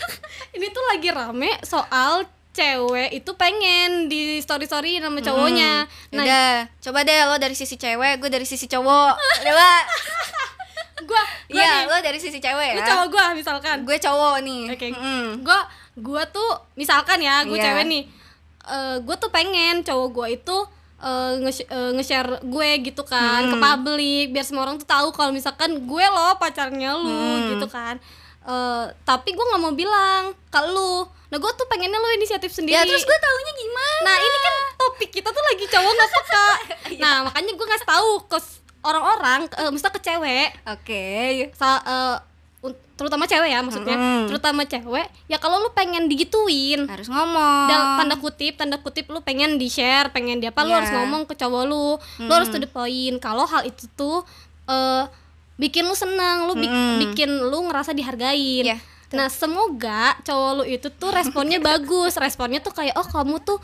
[0.55, 2.23] ini tuh lagi rame soal
[2.57, 5.85] cewek itu pengen di story story sama cowoknya.
[6.09, 6.49] nah, Nah, udah
[6.81, 9.69] coba deh lo dari sisi cewek gue dari sisi cowok coba
[11.07, 12.83] gua gua Iya, lo dari sisi cewek ya.
[12.83, 13.85] cowok gua misalkan.
[13.85, 14.61] Gue cowok nih.
[14.67, 14.87] Oke.
[14.89, 15.25] Mm-mm.
[15.39, 15.59] Gua
[15.95, 17.65] gua tuh misalkan ya, gua Iya.
[17.67, 18.03] cewek nih.
[18.65, 20.57] Eh gua tuh pengen cowok gua itu
[20.97, 25.29] eh, nge- eh, nge-share gue gitu kan ke publik biar semua orang tuh tahu kalau
[25.29, 27.53] misalkan gue loh pacarnya lu Hmm.
[27.53, 28.01] gitu kan.
[28.47, 31.03] Eh tapi gua nggak mau bilang ke lu.
[31.27, 32.71] Nah, gue tuh pengennya lu inisiatif sendiri.
[32.71, 33.99] Ya terus gue taunya gimana?
[34.01, 36.47] Nah ini kan topik kita tuh lagi cowok nggak peka.
[37.03, 38.37] nah makanya gue ngasih tahu ke
[38.79, 41.05] orang-orang, uh, misalnya ke cewek, Oke.
[41.51, 42.17] sa- eh,
[42.95, 44.25] terutama cewek ya maksudnya Mm-mm.
[44.25, 49.21] terutama cewek ya kalau lu pengen digituin harus ngomong dalam tanda kutip tanda kutip lu
[49.21, 50.77] pengen di share pengen di apa lu Iya.
[50.81, 54.25] harus ngomong ke cowok lu lu harus to the point kalau hal itu tuh
[54.65, 55.05] eh,
[55.57, 56.97] bikin lu senang lu bik- Mm-mm.
[57.03, 58.77] bikin lu ngerasa dihargain Iya,
[59.09, 63.57] nah semoga cowok lu itu tuh responnya bagus responnya tuh kayak oh kamu tuh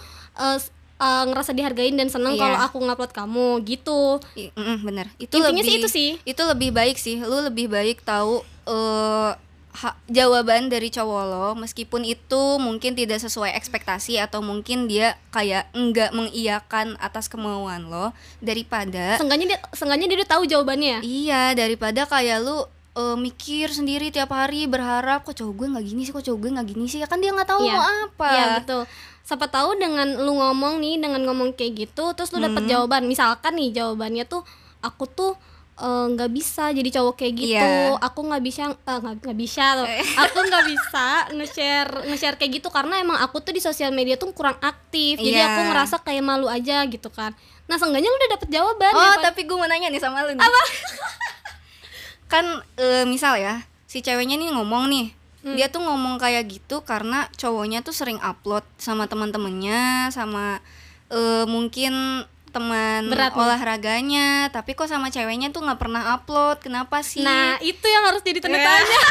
[0.56, 2.42] s- eh, ngerasa dihargain dan seneng Iya.
[2.42, 6.10] kalau aku ngupload kamu gitu I- mm, bener itu Intinya lebih sih itu sih.
[6.24, 9.32] itu lebih baik sih lu lebih baik tahu eh
[9.74, 15.70] ha- jawaban dari cowok lo meskipun itu mungkin tidak sesuai ekspektasi atau mungkin dia kayak
[15.72, 22.06] enggak mengiyakan atas kemauan lo daripada seenggaknya dia seenggaknya dia udah tahu jawabannya iya daripada
[22.06, 26.22] kayak lu eh, mikir sendiri tiap hari berharap kok cowok gue nggak gini sih kok
[26.22, 27.74] cowok gue nggak gini sih ya kan dia nggak tahu Iya.
[27.74, 28.84] mau apa Iya betul.
[29.24, 33.08] Siapa tahu dengan lu ngomong nih dengan ngomong kayak gitu terus lu dapet jawaban.
[33.08, 34.44] Misalkan nih jawabannya tuh
[34.80, 35.34] aku tuh
[35.76, 37.54] eh, nggak bisa jadi cowok kayak gitu.
[37.58, 37.98] Iya.
[38.00, 39.88] Aku nggak bisa eh, nggak nggak bisa tuh.
[40.24, 44.30] Aku nggak bisa nge-share nge-share kayak gitu karena emang aku tuh di sosial media tuh
[44.32, 45.18] kurang aktif.
[45.18, 45.50] Jadi Iya.
[45.50, 47.34] aku ngerasa kayak malu aja gitu kan.
[47.64, 50.32] Nah, seenggaknya lu udah dapet jawaban Oh, daripada- tapi gue mau nanya nih sama lu
[50.32, 50.42] nih.
[50.42, 50.62] Apa?
[52.32, 55.08] kan eh, misal ya, si ceweknya nih ngomong nih.
[55.44, 55.56] Hmm.
[55.56, 60.60] Dia tuh ngomong kayak gitu karena cowoknya tuh sering upload sama teman-temannya, sama
[61.08, 63.42] eh, mungkin teman Berat nih.
[63.42, 66.62] olahraganya, tapi kok sama ceweknya tuh nggak pernah upload.
[66.62, 67.20] Kenapa sih?
[67.20, 68.68] Nah, itu yang harus jadi tanda Iya.
[68.70, 69.00] tanya.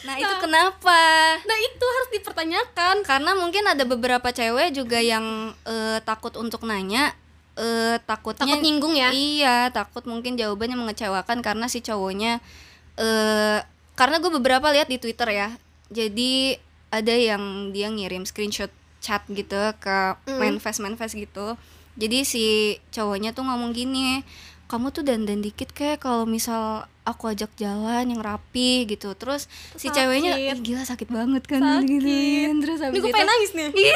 [0.00, 1.00] Nah, itu kenapa?
[1.44, 3.04] Nah, itu harus dipertanyakan.
[3.04, 7.12] Karena mungkin ada beberapa cewek juga yang eh, takut untuk nanya
[7.52, 9.12] eh takutnya Takut nyinggung ya?
[9.12, 12.40] Iya, takut mungkin jawabannya mengecewakan karena si cowoknya
[12.96, 13.58] eh
[13.92, 15.48] karena gue beberapa lihat di Twitter ya.
[15.92, 16.56] Jadi
[16.88, 20.40] ada yang dia ngirim screenshot chat gitu ke Mm.
[20.40, 21.60] manifest manifest gitu.
[22.00, 22.44] Jadi si
[22.88, 24.24] cowoknya tuh ngomong gini,
[24.66, 29.12] kamu tuh dandan dikit kayak kalau misal aku ajak jalan yang rapi gitu.
[29.12, 30.00] Terus si Sakit.
[30.00, 32.00] ceweknya "Ih, gila sakit banget kan Sakit.
[32.00, 32.56] gituin.
[32.64, 33.68] Terus Ini habis gue itu pengen nangis nih.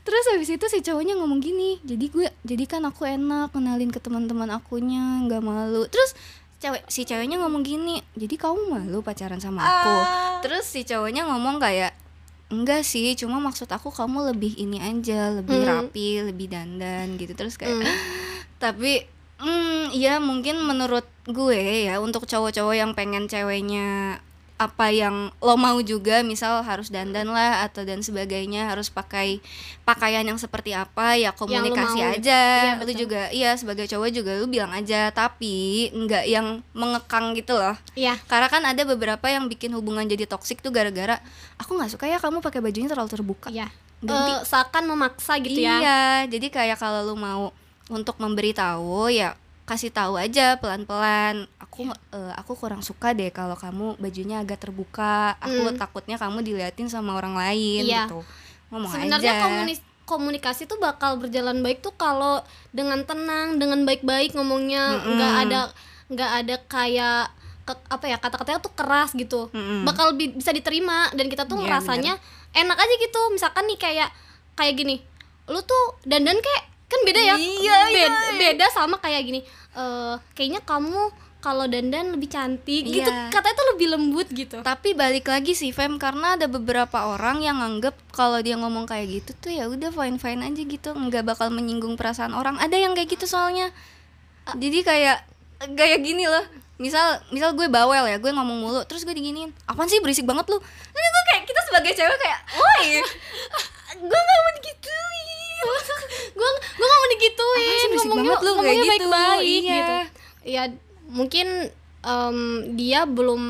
[0.00, 4.00] Terus habis itu si cowoknya ngomong gini, jadi gue, jadi kan aku enak kenalin ke
[4.00, 5.84] teman-teman akunya, nggak malu.
[5.86, 6.16] Terus
[6.58, 9.96] cewek si ceweknya ngomong gini, jadi kamu malu pacaran sama aku.
[10.42, 11.92] Terus si cowoknya ngomong kayak,
[12.50, 15.86] enggak sih, cuma maksud aku kamu lebih ini aja, lebih Hmm.
[15.86, 17.32] rapi, lebih dandan gitu.
[17.32, 17.78] Terus kayak,
[18.62, 19.06] tapi
[19.38, 24.18] hmm, ya mungkin menurut gue ya untuk cowok-cowok yang pengen ceweknya
[24.60, 29.40] apa yang lo mau juga misal harus dandan lah atau dan sebagainya harus pakai
[29.82, 32.12] pakaian yang seperti apa ya Yang lo komunikasi mau.
[32.12, 37.32] aja Iya, lu juga iya sebagai cowok juga lu bilang aja tapi nggak yang mengekang
[37.32, 38.20] gitu loh Iya.
[38.26, 41.16] karena kan ada beberapa yang bikin hubungan jadi toksik tuh gara-gara
[41.56, 43.72] aku nggak suka ya kamu pakai bajunya terlalu terbuka Iya.
[44.00, 45.76] Eh, seakan memaksa gitu ya.
[45.76, 47.52] Iya, jadi kayak kalau lu mau
[47.88, 49.36] untuk memberitahu ya
[49.70, 51.46] kasih tahu aja pelan-pelan.
[51.62, 51.94] Aku Iya.
[52.10, 55.38] eh, aku kurang suka deh kalau kamu bajunya agak terbuka.
[55.38, 55.78] Aku Hmm.
[55.78, 58.10] takutnya kamu diliatin sama orang lain Iya.
[58.10, 58.26] gitu.
[58.68, 59.42] Ngomong Sebenarnya aja.
[59.44, 65.60] komunis- komunikasi tuh bakal berjalan baik tuh kalau dengan tenang, dengan baik-baik ngomongnya, nggak ada
[66.10, 67.22] nggak ada kayak
[67.62, 69.46] ke- apa ya kata-katanya tuh keras gitu.
[69.48, 69.86] Mm-mm.
[69.86, 72.18] Bakal bi- bisa diterima dan kita tuh Iya, ngerasanya
[72.52, 73.20] enak aja gitu.
[73.30, 74.10] Misalkan nih kayak
[74.52, 74.98] kayak gini.
[75.46, 77.34] Lu tuh dandan kayak kan beda ya.
[77.38, 78.34] Iya, beda, iya.
[78.36, 79.40] beda sama kayak gini.
[79.76, 83.08] Eh kayaknya kamu kalau dandan lebih cantik gitu.
[83.08, 83.32] Iya.
[83.32, 84.60] Katanya tuh lebih lembut gitu.
[84.60, 89.08] Tapi balik lagi sih Fem karena ada beberapa orang yang nganggep kalau dia ngomong kayak
[89.08, 92.60] gitu tuh ya udah fine fine aja gitu nggak bakal menyinggung perasaan orang.
[92.60, 93.72] Ada yang kayak gitu soalnya.
[94.52, 95.24] Jadi kayak
[95.74, 96.44] kayak gini loh.
[96.80, 100.48] Misal misal gue bawel ya, gue ngomong mulu, terus gue diginiin, apaan sih berisik banget
[100.48, 100.56] lu?
[100.64, 103.04] Terus gue kayak kita sebagai cewek kayak, woi,
[104.08, 105.49] gue gak mau digituin.
[105.60, 105.78] Gue
[106.50, 108.90] gue gak mau digituin sih ngomongnya, banget lu, ngomongnya kayak gitu.
[109.06, 109.74] baik-baik Iya.
[109.74, 109.94] gitu
[110.42, 110.62] ya
[111.06, 111.46] mungkin
[112.00, 112.38] em,
[112.74, 113.42] dia belum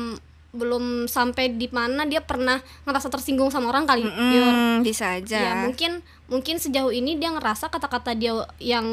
[0.51, 4.51] belum sampai di mana dia pernah ngerasa tersinggung sama orang kali Yur.
[4.51, 5.39] Hmm, bisa aja.
[5.39, 8.83] ya mungkin mungkin sejauh ini dia ngerasa kata-kata dia yang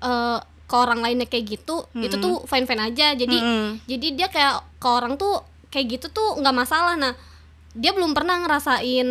[0.00, 3.84] eh, ke orang lainnya kayak gitu itu tuh fine fine aja jadi Mm-mm.
[3.84, 7.12] jadi dia kayak ke orang tuh kayak gitu tuh nggak masalah nah
[7.74, 9.08] dia belum pernah ngerasain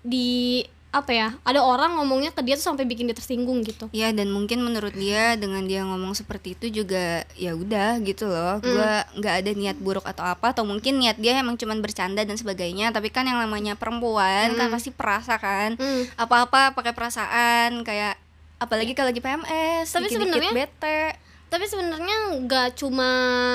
[0.00, 4.10] di apa ya ada orang ngomongnya ke dia tuh sampai bikin dia tersinggung gitu Ya
[4.10, 8.58] dan mungkin menurut dia dengan dia ngomong seperti itu juga ya udah gitu loh.
[8.58, 12.34] Gua nggak ada niat buruk atau apa atau mungkin niat dia emang cuman bercanda dan
[12.34, 12.90] sebagainya.
[12.90, 15.78] Tapi kan yang namanya perempuan kan pasti perasa kan.
[15.78, 16.10] Hmm.
[16.16, 18.18] Apa-apa pakai perasaan kayak
[18.58, 21.00] apalagi kalau lagi PMS, Tapi sebenarnya- bete.
[21.46, 23.10] tapi sebenarnya nggak cuma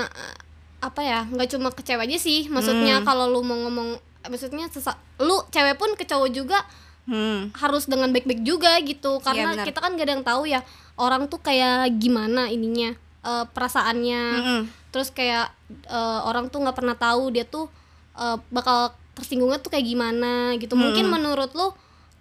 [0.06, 0.36] eh,
[0.80, 3.96] apa ya nggak cuma ke cewek aja sih maksudnya kalau lu mau ngomong
[4.26, 6.60] maksudnya sesa- lu cewek pun ke cowok juga
[7.06, 7.54] Hmm.
[7.54, 9.66] harus dengan baik-baik juga gitu karena benar.
[9.66, 10.66] kita kan gak ada yang tahu ya
[10.98, 14.62] orang tuh kayak gimana ininya eh, perasaannya Mm-mm.
[14.90, 15.54] terus kayak
[15.86, 17.70] eh, orang tuh nggak pernah tahu dia tuh
[18.14, 21.70] eh, bakal tersinggungnya tuh kayak gimana gitu mungkin menurut lu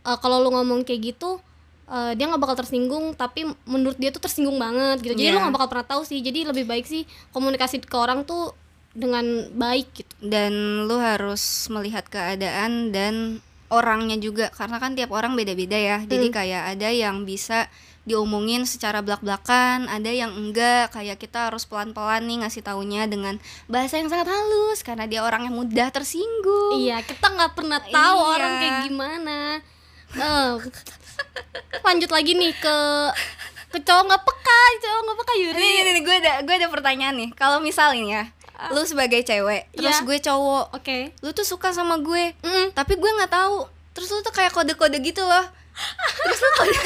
[0.05, 1.40] eh, kalau lu ngomong kayak gitu
[1.88, 5.35] eh, dia nggak bakal tersinggung tapi menurut dia tuh tersinggung banget gitu jadi Iya.
[5.35, 8.53] lu nggak bakal pernah tahu sih jadi lebih baik sih komunikasi ke orang tuh
[8.92, 10.53] dengan baik gitu dan
[10.85, 13.40] lu harus melihat keadaan dan
[13.74, 15.98] orangnya juga karena kan tiap orang beda-beda ya.
[16.06, 17.66] Jadi kayak ada yang bisa
[18.04, 20.92] diomongin secara belak-belakan ada yang enggak.
[20.92, 25.48] Kayak kita harus pelan-pelan nih ngasih taunya dengan bahasa yang sangat halus karena dia orang
[25.48, 26.78] yang mudah tersinggung.
[26.78, 28.30] Iya kita nggak pernah tahu Iya.
[28.30, 29.38] orang kayak gimana.
[30.14, 30.52] Eh,
[31.82, 32.76] lanjut lagi nih ke
[33.74, 35.58] ke cowok nggak peka cowok nggak peka Yuri.
[35.58, 37.30] Ini, ini, gue ada gue ada pertanyaan nih.
[37.34, 38.22] Kalau misalnya ya,
[38.71, 40.05] lu sebagai cewek, terus Iya.
[40.05, 42.71] gue cowok, oke lu tuh suka sama gue, Mm.
[42.71, 43.67] tapi gue nggak tahu.
[43.90, 45.45] Terus lu tuh kayak kode-kode gitu loh.
[46.21, 46.79] terus lu kode,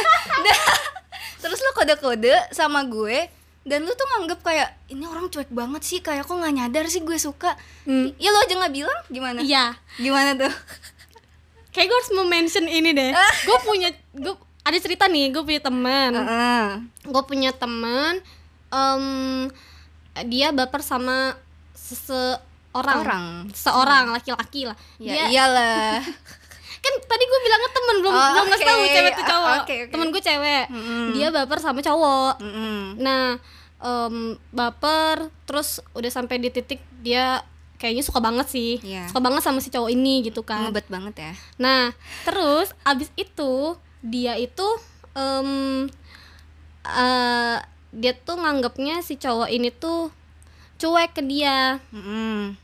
[0.43, 0.59] Dah.
[1.43, 3.29] terus lu kode-kode sama gue,
[3.63, 7.01] dan lu tuh nganggep kayak ini orang cuek banget sih, kayak kok nggak nyadar sih
[7.01, 7.53] gue suka.
[7.85, 8.17] Hmm.
[8.17, 9.41] Ya lu aja nggak bilang gimana?
[9.41, 10.53] iya Gimana tuh?
[11.69, 13.13] kayak gue harus mention ini deh
[13.47, 16.65] gue punya gue ada cerita nih gue punya teman Heeh.
[17.07, 18.19] gue punya teman
[18.69, 19.05] em,
[20.27, 21.39] dia baper sama
[21.88, 23.27] seseorang Orang.
[23.51, 25.98] seorang laki-laki lah Ya dia iyalah.
[26.79, 29.90] kan tadi gue bilangnya temen belum Oh, belum ngasih tahu cewek tuh cowok oke, oke.
[29.90, 31.05] temen gue cewek Mm-mm.
[31.11, 32.79] dia baper sama cowok Mm-mm.
[32.96, 33.35] nah
[33.79, 34.16] em,
[34.48, 37.42] baper terus udah sampai di titik dia
[37.77, 39.07] kayaknya suka banget sih Iya.
[39.07, 41.33] suka banget sama si cowok ini gitu kan Ngebet banget ya.
[41.57, 44.66] Nah, terus abis itu dia itu
[45.12, 45.87] em
[46.85, 47.59] eh,
[47.90, 50.11] dia tuh nganggapnya si cowok ini tuh
[50.79, 51.83] cuek ke dia.
[51.91, 52.55] Mm-mm.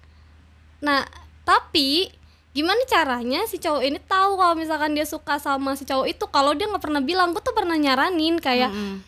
[0.81, 1.03] Nah,
[1.42, 2.09] tapi
[2.50, 6.55] gimana caranya si cowok ini tahu kalau misalkan dia suka sama si cowok itu kalau
[6.55, 9.03] dia nggak pernah bilang gue tuh pernah nyaranin kayak Mm-mm.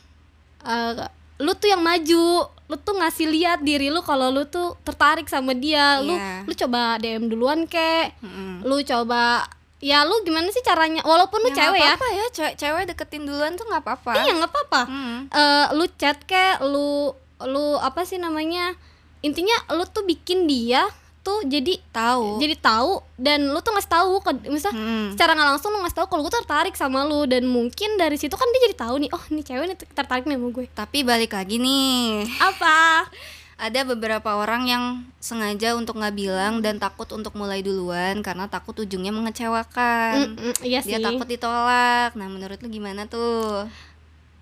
[0.63, 1.07] eh,
[1.39, 2.27] lu tuh yang maju
[2.67, 6.43] lu tuh ngasih lihat diri lu kalau lu tuh tertarik sama dia lu Iya.
[6.43, 8.67] lu coba DM duluan kek Mm-mm.
[8.67, 9.47] lu coba
[9.79, 13.23] ya lu gimana sih caranya walaupun lu Ya, cewek ya apa-apa ya cewek cewek deketin
[13.23, 15.19] duluan tuh nggak apa-apa iya nggak apa-apa Hmm.
[15.29, 18.75] Eh, lu chat kek lu lu apa sih namanya
[19.21, 20.85] intinya lu tuh bikin dia
[21.21, 22.39] tuh jadi tahu.
[22.39, 25.11] Jadi tahu dan lu tuh ngasih tahu misal Hmm.
[25.11, 28.39] secara nggak langsung lu ngasih tahu kalau gue tertarik sama lu dan mungkin dari situ
[28.39, 30.65] kan dia jadi tahu nih oh nih cewek nih tertarik nih sama gue.
[30.71, 32.31] Tapi balik lagi nih.
[32.39, 33.11] Apa?
[33.57, 34.85] Ada beberapa orang yang
[35.17, 40.37] sengaja untuk nggak bilang dan takut untuk mulai duluan karena takut ujungnya mengecewakan.
[40.37, 40.93] Mm, mm, iya sih.
[40.93, 42.13] dia takut ditolak.
[42.15, 43.65] Nah menurut lu gimana tuh?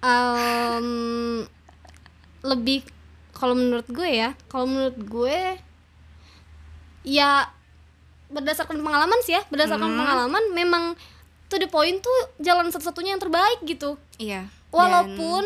[0.05, 1.47] Em,
[2.45, 2.85] lebih
[3.35, 5.39] kalau menurut gue ya kalau menurut gue
[7.05, 7.51] ya
[8.27, 10.01] berdasarkan pengalaman sih ya berdasarkan Hmm.
[10.01, 10.85] pengalaman memang
[11.47, 14.01] to the point tuh jalan satu-satunya yang terbaik gitu.
[14.17, 15.45] Iya walaupun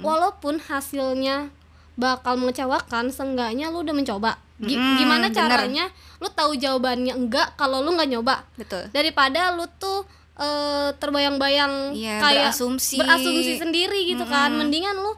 [0.00, 1.50] walaupun hasilnya
[1.94, 4.38] bakal mengecewakan seenggaknya lu udah mencoba.
[4.58, 5.34] Gi- Mm, gimana bener.
[5.34, 5.84] caranya
[6.18, 8.46] lu tahu jawabannya enggak kalau lu nggak nyoba?
[8.54, 8.86] Betul.
[8.90, 12.94] Daripada lu tuh eh, terbayang-bayang Iya, kayak berasumsi.
[12.94, 14.54] berasumsi sendiri gitu kan.
[14.54, 15.10] Mendingan lu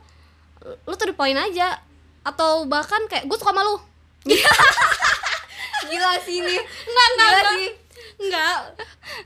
[0.65, 1.77] lu tuh poin aja
[2.21, 3.77] atau bahkan kayak gue suka sama lu
[5.89, 6.57] gila sih ini.
[6.61, 7.71] Enggak enggak Gila enggak sih.
[8.21, 8.55] enggak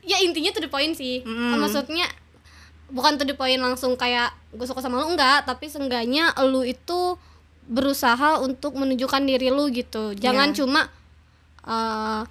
[0.06, 1.20] ya intinya tuh poin sih.
[1.26, 1.58] Mm.
[1.58, 2.06] maksudnya
[2.88, 5.12] bukan tuh poin langsung kayak gue suka sama lu.
[5.12, 7.18] Enggak tapi seenggaknya lu itu
[7.64, 10.14] berusaha untuk menunjukkan diri lu gitu.
[10.14, 10.56] Jangan Iya.
[10.62, 10.80] cuma
[11.64, 12.22] eh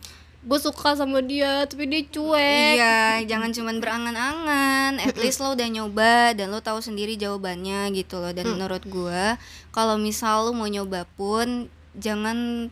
[0.43, 4.99] gue suka sama dia tapi dia cuek Iya, jangan cuman berangan-angan.
[4.99, 8.29] At least lo udah nyoba dan lo tahu sendiri jawabannya gitu loh.
[8.29, 12.67] Dan menurut gua, kalau misal lo mau nyoba pun jangan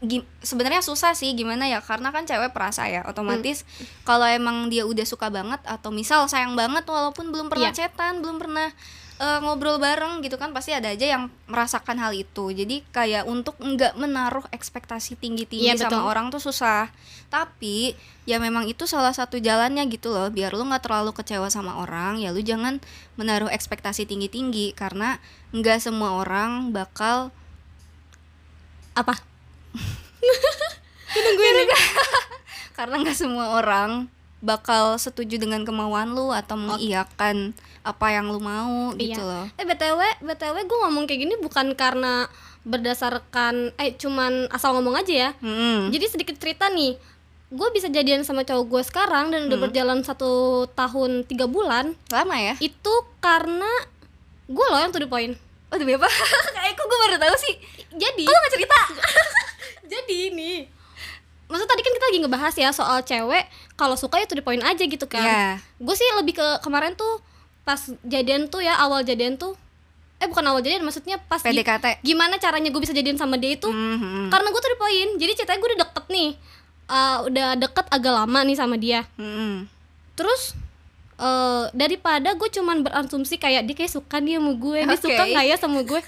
[0.00, 3.68] gi- sebenarnya susah sih gimana ya karena kan cewek perasa ya otomatis
[4.02, 7.84] kalau emang dia udah suka banget atau misal sayang banget walaupun belum pernah Iya.
[7.84, 8.72] chatan belum pernah
[9.22, 12.50] eh, ngobrol bareng gitu kan pasti ada aja yang merasakan hal itu.
[12.50, 16.10] Jadi kayak untuk nggak menaruh ekspektasi tinggi tinggi Iya, sama betul.
[16.10, 16.90] orang tuh susah.
[17.30, 17.94] Tapi
[18.26, 22.22] ya memang itu salah satu jalannya gitu loh biar lu nggak terlalu kecewa sama orang
[22.22, 22.78] ya lu jangan
[23.18, 25.18] menaruh ekspektasi tinggi tinggi karena
[25.50, 27.30] nggak semua orang bakal
[28.94, 29.16] apa?
[32.76, 34.08] Karena nggak semua orang
[34.42, 39.98] bakal setuju dengan kemauan lu atau mengiyakan apa yang lu mau gitu loh Eh btw,
[40.22, 42.26] btw gue ngomong kayak gini bukan karena
[42.62, 45.30] berdasarkan eh cuman asal ngomong aja ya.
[45.42, 45.90] Mm-mm.
[45.90, 46.94] Jadi sedikit cerita nih,
[47.50, 52.36] gue bisa jadian sama cowok gue sekarang dan udah berjalan satu tahun tiga bulan lama
[52.38, 53.68] ya itu karena
[54.46, 55.34] gue loh yang to the point.
[55.72, 56.04] oh demi apa
[56.52, 57.54] kayak kok gue baru tahu sih
[57.92, 58.80] Jadi, kok lu nggak cerita
[59.92, 60.52] jadi ini.
[61.52, 63.44] Maksud tadi kan kita lagi ngebahas ya soal cewek
[63.82, 65.18] kalau suka ya to the point aja gitu kan.
[65.20, 65.46] Iya.
[65.76, 67.18] Gue sih lebih ke kemarin tuh
[67.60, 69.58] pas jadian tuh ya awal jadian tuh
[70.16, 71.98] eh bukan awal jadian maksudnya pas gi- PDKT.
[72.00, 74.30] gimana caranya gue bisa jadian sama dia itu Mhm.
[74.30, 76.30] karena gue tuh di poin jadi ceritanya gue udah deket nih
[76.84, 79.64] Eh, udah deket agak lama nih sama dia Mhm.
[80.12, 80.52] terus
[81.16, 85.44] eh daripada gue cuman berasumsi kayak dia kayak suka dia sama gue dia suka nggak
[85.44, 86.00] ya sama gue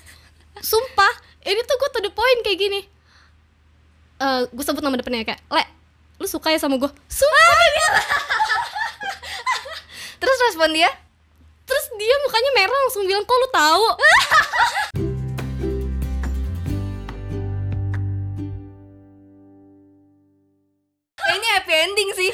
[0.56, 2.80] sumpah ini tuh gue tuh the point kayak gini
[4.16, 5.64] Eh gue sebut nama depannya kayak le
[6.16, 7.42] lu suka ya sama gue suka
[10.20, 10.88] Terus respon dia?
[11.64, 13.85] terus dia mukanya merah langsung bilang kok lu tahu
[21.24, 22.31] Eh, ini happy ending sih.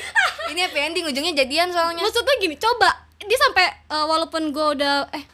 [0.51, 2.03] Ini happy ending ujungnya jadian soalnya.
[2.03, 2.91] maksudnya gini coba
[3.21, 5.25] dia sampai eh, walaupun gue udah eh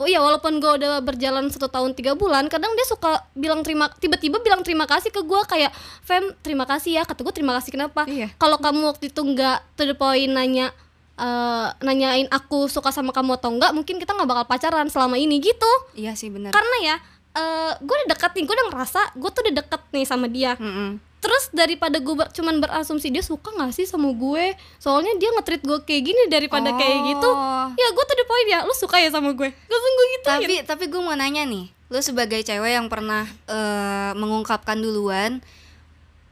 [0.00, 3.92] oh iya walaupun gue udah berjalan satu tahun tiga bulan kadang dia suka bilang terima
[3.92, 5.68] tiba-tiba bilang terima kasih ke gue kayak
[6.00, 8.32] fem terima kasih ya kata gue terima kasih kenapa Iya.
[8.34, 10.72] kalau kamu waktu itu nggak to the point nanya
[11.14, 15.36] eh, nanyain aku suka sama kamu atau enggak mungkin kita nggak bakal pacaran selama ini
[15.38, 16.48] gitu Iya sih benar.
[16.48, 16.96] karena ya
[17.30, 20.56] eh gue udah deket nih gue udah ngerasa gue tuh udah deket nih sama dia
[20.56, 21.09] Mhm.
[21.20, 24.52] Terus daripada gue ber- cuman berasumsi dia suka gak sih sama gue?
[24.76, 27.68] Soalnya dia nge-treat gue kayak gini daripada kayak gitu Oh.
[27.70, 29.52] ya gue tuh the point ya lu suka ya sama gue?
[29.52, 34.12] Langsung gue gitu Tapi tapi gue mau nanya nih, lu sebagai cewek yang pernah eh,
[34.14, 35.44] mengungkapkan duluan,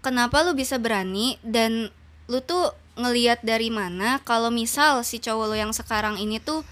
[0.01, 1.93] kenapa lu bisa berani dan
[2.25, 6.67] lu tuh ngeliat dari mana kalau misal si cowok lo yang sekarang ini tuh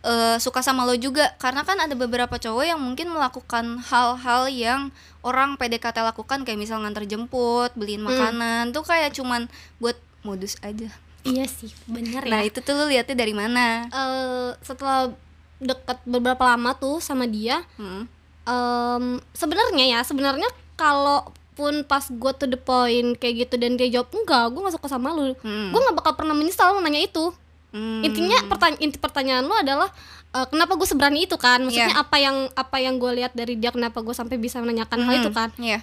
[0.00, 4.80] eh, suka sama lo juga karena kan ada beberapa cowok yang mungkin melakukan hal-hal yang
[5.20, 10.88] orang PDKT lakukan kayak misal nganter jemput, beliin makanan tuh kayak cuman buat modus aja.
[11.22, 13.84] iya sih bener Nah, itu tuh lu liatnya dari mana?
[13.86, 15.10] Eh, setelah
[15.58, 18.06] deket beberapa lama tuh sama dia Hmm.
[18.44, 24.08] em, sebenarnya ya sebenarnya kalaupun pas gue to the point kayak gitu dan dia jawab
[24.14, 25.68] enggak gue gak suka sama lu Hmm.
[25.68, 27.34] gue gak bakal pernah menyesal nanya itu
[27.68, 28.00] Hmm.
[28.00, 29.92] intinya pertanyaan inti pertanyaan lo adalah
[30.30, 32.00] eh, kenapa gue seberani itu kan maksudnya Iya.
[32.00, 35.28] apa yang apa yang gue lihat dari dia kenapa gue sampai bisa menanyakan hal itu
[35.28, 35.78] Hmm, kan Iya.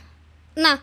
[0.56, 0.82] nah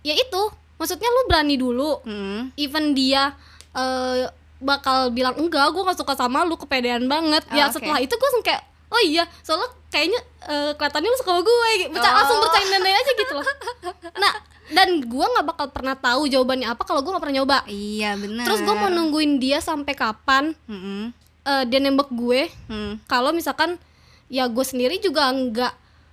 [0.00, 0.40] ya itu
[0.74, 2.48] maksudnya lu berani dulu Hmm.
[2.54, 3.36] even dia
[3.70, 4.24] eh,
[4.58, 7.76] bakal bilang enggak gue gak suka sama lu kepedean banget Oh, ya oke.
[7.76, 11.70] setelah itu gue kayak oh iya soalnya kayaknya eh, kelihatannya lu suka sama gue.
[11.88, 12.16] Berca- Oh.
[12.16, 13.44] langsung bercandain aja gitu loh
[14.22, 14.32] nah
[14.70, 18.44] dan gue nggak bakal pernah tahu jawabannya apa kalau gue nggak pernah nyoba Iya benar.
[18.44, 21.12] terus gue mau nungguin dia sampai kapan Mm-mm.
[21.42, 23.00] eh, dia nembak gue Hmm.
[23.04, 23.80] kalau misalkan
[24.26, 25.72] ya gue sendiri juga nggak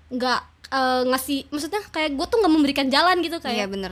[0.09, 0.39] nggak
[0.69, 3.91] eh, ngasih maksudnya kayak gue tuh nggak memberikan jalan gitu Iya kayak benar.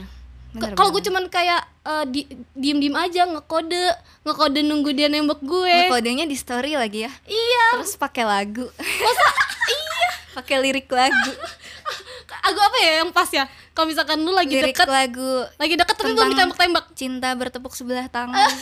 [0.54, 2.20] K- kalau gue cuman kayak eh, di
[2.52, 3.84] diem diem aja ngekode
[4.22, 7.12] ngekode nunggu dia nembak gue kodenya di story lagi ya.
[7.24, 8.64] iya Terus pakai lagu.
[8.78, 9.24] Masa
[9.76, 10.08] iya.
[10.32, 11.32] Pakai lirik lagu.
[12.46, 15.94] aku apa ya yang pas ya kalau misalkan lu lagi lirik deket lagu lagi deket
[15.94, 18.38] tapi belum tentang- ditembak tembak cinta bertepuk sebelah tangan.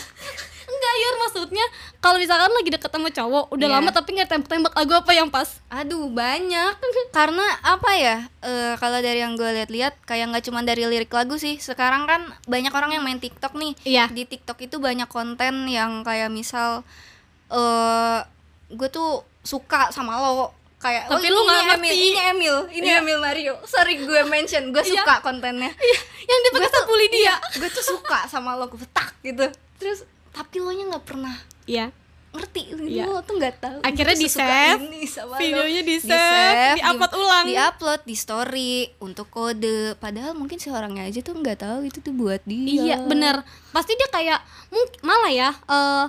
[0.62, 1.66] enggak ya maksudnya
[1.98, 3.74] kalau misalkan lagi deket sama cowok udah Iya.
[3.76, 6.72] lama tapi nggak tembak tembak lagu apa yang pas Aduh banyak.
[7.16, 8.16] Karena apa ya?
[8.40, 11.60] eh, kalau dari yang gue lihat-lihat kayak nggak cuma dari lirik lagu sih.
[11.60, 13.76] Sekarang kan banyak orang yang main TikTok nih.
[13.84, 14.08] Iya.
[14.08, 16.82] Di TikTok itu banyak konten yang kayak misal
[17.48, 18.18] eh
[18.70, 21.94] gue tuh suka sama lo kayak Tapi oh, lu nggak Emil, ngerti.
[21.94, 22.98] ini Emil, ini Iya.
[22.98, 23.54] Emil Mario.
[23.64, 24.98] Sorry gue mention, gue Iya.
[24.98, 25.70] suka kontennya.
[26.22, 27.08] yang dia pakai iya.
[27.08, 29.42] dia gue tuh suka sama lo gue tak gitu
[29.74, 31.90] terus tapi lo nya nggak pernah iya
[32.32, 33.04] ngerti Iya.
[33.04, 34.30] lo tuh nggak tahu Akhirnya ini
[35.04, 35.36] sama lo.
[35.36, 37.44] videonya di-save, Di-save, di-upload ulang.
[37.44, 41.98] di upload di story untuk kode padahal mungkin si orangnya aja tuh nggak tahu itu
[41.98, 46.06] tuh buat dia Iya bener Pasti dia kayak mungkin malah ya eh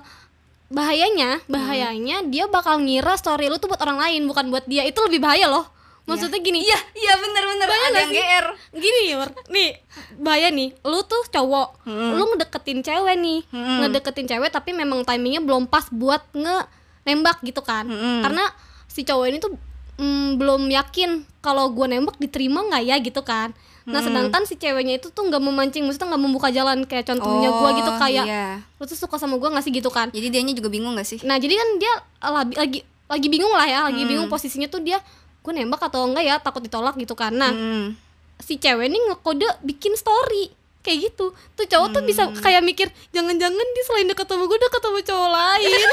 [0.74, 4.82] bahayanya bahayanya dia bakal ngira story lu tuh buat orang lain bukan buat dia.
[4.84, 5.70] Itu lebih bahaya loh.
[6.04, 6.66] Maksudnya gini.
[6.66, 7.68] Iya iya bener bener.
[7.70, 9.30] Bahaya ada gr gini Yor.
[9.54, 9.70] Nih
[10.18, 10.74] bahaya nih.
[10.82, 13.40] Lu tuh cowok lu ngedeketin cewek nih.
[13.54, 13.88] Hmm.
[13.88, 16.68] ngedeketin cewek tapi memang timingnya belum pas buat nge
[17.06, 17.86] nembak gitu kan.
[17.86, 18.24] Hmm.
[18.26, 18.44] karena
[18.90, 19.54] si cowok ini tuh
[19.98, 23.52] mm, belum yakin kalau gua nembak diterima nggak ya gitu kan
[23.86, 24.08] nah Hmm.
[24.08, 27.88] sedangkan si ceweknya itu tuh nggak memancing maksudnya nggak membuka jalan kayak contohnya gua gitu
[27.88, 28.46] Oh, kayak iya.
[28.74, 31.20] lu tuh suka sama gua nggak sih gitu kan jadi dianya juga bingung gak sih
[31.22, 31.94] nah jadi kan dia
[32.24, 34.10] lagi lagi lagi bingung lah ya lagi Hmm.
[34.10, 35.04] bingung posisinya tuh dia
[35.38, 37.92] gue nembak atau enggak ya takut ditolak gitu kan nah Hmm.
[38.38, 40.48] si cewek ini ngekode bikin story
[40.80, 42.36] kayak gitu tuh cowok tuh bisa Hmm.
[42.36, 45.80] kayak mikir jangan-jangan dia selain deket sama gue deket sama cowok lain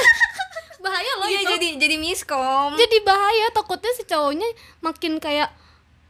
[0.80, 4.48] bahaya loh iya itu jadi jadi miskom jadi bahaya takutnya si cowoknya
[4.80, 5.50] makin kayak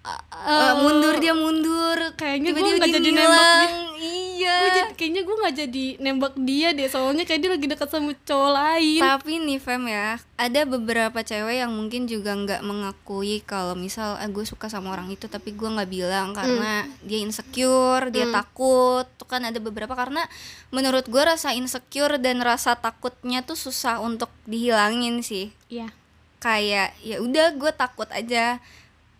[0.03, 1.98] uh, Eh, mundur dia mundur.
[2.16, 3.68] kayaknya gue nggak jadi nembak dia.
[4.01, 4.57] Iya.
[4.57, 8.12] Gua jadi- kayaknya gue nggak jadi nembak dia deh soalnya kayak dia lagi deket sama
[8.18, 9.01] cowok lain.
[9.01, 14.24] Tapi nih Fem ya, ada beberapa cewek yang mungkin juga nggak mengakui kalau misal ah,
[14.26, 19.05] gue suka sama orang itu tapi gue nggak bilang karena dia insecure, dia takut.
[19.16, 20.24] Tuh kan ada beberapa karena
[20.70, 25.53] menurut gue rasa insecure dan rasa takutnya tuh susah untuk dihilangin sih.
[25.68, 25.92] Iya.
[26.40, 28.57] Kayak ya udah gue takut aja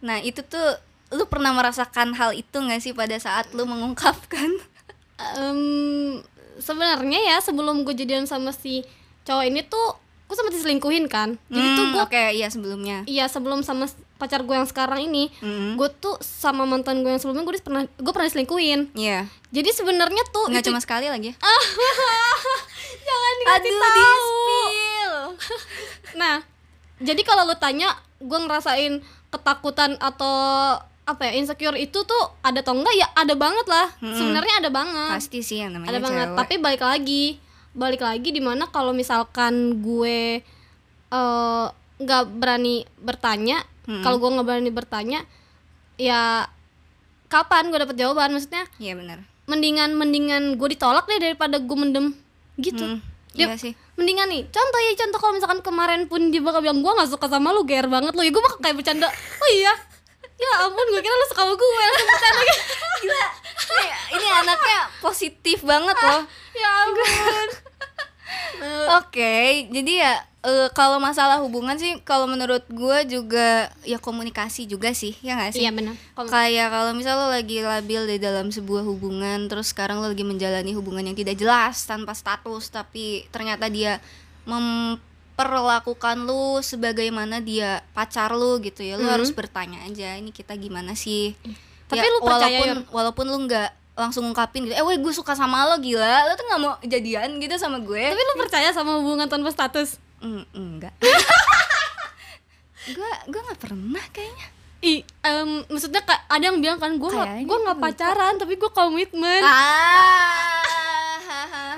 [0.01, 0.77] nah itu tuh
[1.11, 4.49] lu pernah merasakan hal itu nggak sih pada saat lu mengungkapkan?
[5.37, 6.23] Em,
[6.57, 8.87] sebenarnya ya sebelum gue jadian sama si
[9.23, 11.35] cowok ini tuh gue sempat diselingkuhin kan.
[11.47, 13.03] Jadi tuh Hmm, gue oke iya sebelumnya.
[13.05, 15.75] Iya sebelum sama pacar gue yang sekarang ini Hmm.
[15.75, 18.95] gue tuh sama mantan gue yang sebelumnya gue pernah gue pernah diselingkuhin.
[18.95, 19.27] Iya.
[19.51, 21.35] Jadi sebenarnya tuh nggak itu- cuma sekali lagi.
[23.03, 23.97] Jangan dikasih Aduh, tahu.
[23.99, 25.15] di-spill.
[26.21, 26.37] nah
[26.99, 30.35] jadi kalau lu tanya gue ngerasain ketakutan atau
[31.03, 32.95] apa ya insecure itu tuh ada atau enggak?
[32.95, 33.91] Ya ada banget lah.
[33.99, 35.11] Sebenarnya ada banget.
[35.17, 36.27] Pasti sih yang namanya ada banget.
[36.29, 36.39] Cewek.
[36.39, 37.25] tapi balik lagi
[37.71, 40.43] balik lagi di mana kalau misalkan gue
[41.09, 41.67] eh,
[41.97, 44.03] nggak berani bertanya Hmm.
[44.03, 45.21] kalau gue nggak berani bertanya
[45.97, 46.47] ya
[47.27, 48.31] kapan gue dapet jawaban?
[48.31, 52.15] Maksudnya iya benar mendingan mendingan gue ditolak deh daripada gue mendem.
[52.55, 52.79] Gitu.
[52.79, 53.03] Hmm,
[53.33, 56.81] Dia- iya sih mendingan nih contoh ya contoh kalau misalkan kemarin pun dia bakal bilang
[56.81, 58.25] gue nggak suka sama lu ger banget lu.
[58.25, 59.77] Ya gue bakal kayak bercanda oh iya
[60.41, 62.63] ya ampun gue kira lu suka sama gue langsung bercanda gitu.
[63.05, 63.27] Gila.
[63.71, 66.23] Ini, ini anaknya positif banget loh.
[66.57, 67.49] Ya ampun.
[69.01, 74.91] Oke, jadi ya eh, kalau masalah hubungan sih, kalau menurut gue juga ya komunikasi juga
[74.91, 75.61] sih, ya nggak sih?
[75.61, 80.09] iya benar Kayak kalau misal lo lagi labil di dalam sebuah hubungan, terus sekarang lo
[80.09, 84.01] lagi menjalani hubungan yang tidak jelas tanpa status, tapi ternyata dia
[84.49, 89.15] memperlakukan lu sebagaimana dia pacar lu gitu ya, lo Mhm.
[89.15, 91.37] harus bertanya aja, ini kita gimana sih?
[91.85, 95.35] Tapi Ya, lu percaya, walaupun walaupun lu nggak langsung ngungkapin gitu, eh weh gue suka
[95.35, 98.01] sama lo gila, lo tuh nggak mau jadian gitu sama gue?
[98.01, 100.93] tapi lu percaya sama hubungan tanpa status Mm, enggak.
[102.91, 104.47] gue gue nggak pernah kayaknya.
[104.81, 107.11] I, em, maksudnya kayak ada yang bilang kan gue
[107.45, 109.43] gue nggak pacaran tapi gue komitmen.
[109.45, 110.65] Ah.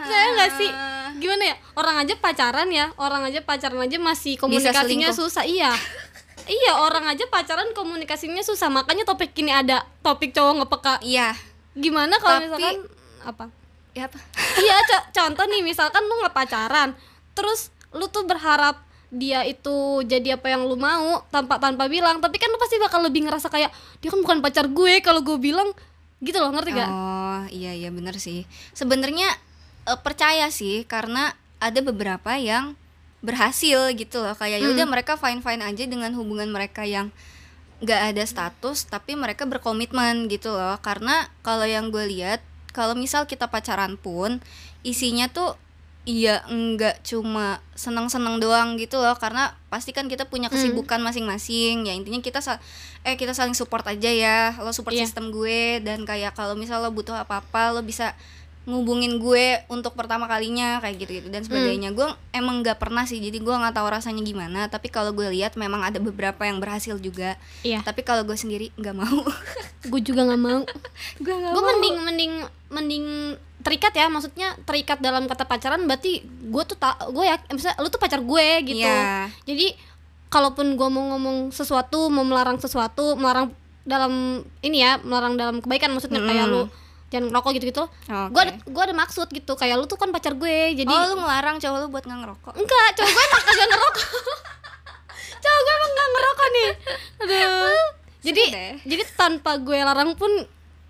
[0.08, 0.70] saya nggak sih?
[1.18, 1.56] Gimana ya?
[1.72, 2.90] Orang aja pacaran ya.
[2.96, 5.42] Orang aja pacaran aja masih komunikasinya susah.
[5.42, 5.72] Iya.
[6.42, 8.66] Iya orang aja pacaran komunikasinya susah.
[8.66, 11.38] Makanya topik ini ada topik cowok nggak peka Iya.
[11.72, 12.76] gimana kalau Tapi- misalkan
[13.22, 13.44] apa?
[13.92, 14.18] Ya apa?
[14.56, 16.96] iya co- contoh nih misalkan lu nggak pacaran
[17.32, 18.80] terus lu tuh berharap
[19.12, 23.04] dia itu jadi apa yang lu mau tanpa tanpa bilang tapi kan lu pasti bakal
[23.04, 23.68] lebih ngerasa kayak
[24.00, 25.68] dia kan bukan pacar gue kalau gue bilang
[26.22, 26.88] gitu loh ngerti gak?
[26.88, 28.46] Oh iya iya bener sih.
[28.72, 29.28] Sebenarnya
[29.90, 32.78] eh, percaya sih karena ada beberapa yang
[33.22, 37.14] berhasil gitu loh kayak ya udah mereka fine fine aja dengan hubungan mereka yang
[37.78, 42.42] nggak ada status tapi mereka berkomitmen gitu loh karena kalau yang gue lihat
[42.74, 44.42] kalau misal kita pacaran pun
[44.82, 45.54] isinya tuh
[46.02, 49.14] iya enggak cuma senang-senang doang gitu loh.
[49.14, 51.86] Karena pasti kan kita punya kesibukan masing-masing.
[51.86, 52.42] Ya intinya kita
[53.02, 54.58] eh kita saling support aja ya.
[54.58, 55.06] Lo support Iya.
[55.06, 55.78] sistem gue.
[55.78, 58.14] Dan kayak kalau misal lo butuh apa-apa lo bisa
[58.62, 61.90] ngubungin gue untuk pertama kalinya kayak gitu-gitu dan sebagainya.
[61.90, 63.18] Gue emang nggak pernah sih.
[63.18, 64.70] Jadi gue nggak tahu rasanya gimana.
[64.70, 67.34] Tapi kalau gue lihat memang ada beberapa yang berhasil juga.
[67.62, 67.82] Iya.
[67.82, 69.22] tapi kalau gue sendiri nggak mau.
[69.86, 70.62] Gue juga nggak mau.
[71.26, 72.32] Gue mending mending
[72.70, 73.06] mending
[73.62, 77.88] terikat ya maksudnya terikat dalam kata pacaran berarti gue tuh tak gue ya misalnya lu
[77.88, 78.82] tuh pacar gue gitu.
[78.82, 79.30] Iya.
[79.46, 79.74] jadi
[80.28, 85.90] kalaupun gue mau ngomong sesuatu mau melarang sesuatu melarang dalam ini ya melarang dalam kebaikan
[85.94, 86.66] maksudnya kayak lu
[87.12, 88.30] jangan ngerokok gitu gitu Oke.
[88.32, 91.14] gue ada gue ada maksud gitu kayak lu tuh kan pacar gue jadi oh lu
[91.20, 92.52] ngelarang cowok lu buat nggak ngerokok?
[92.56, 94.06] Enggak cowok gue emang kagak ngerokok.
[95.42, 96.70] Cowok gue emang gak ngerokok nih.
[97.20, 97.82] Aduh
[98.22, 98.44] jadi
[98.86, 100.30] jadi tanpa gue larang pun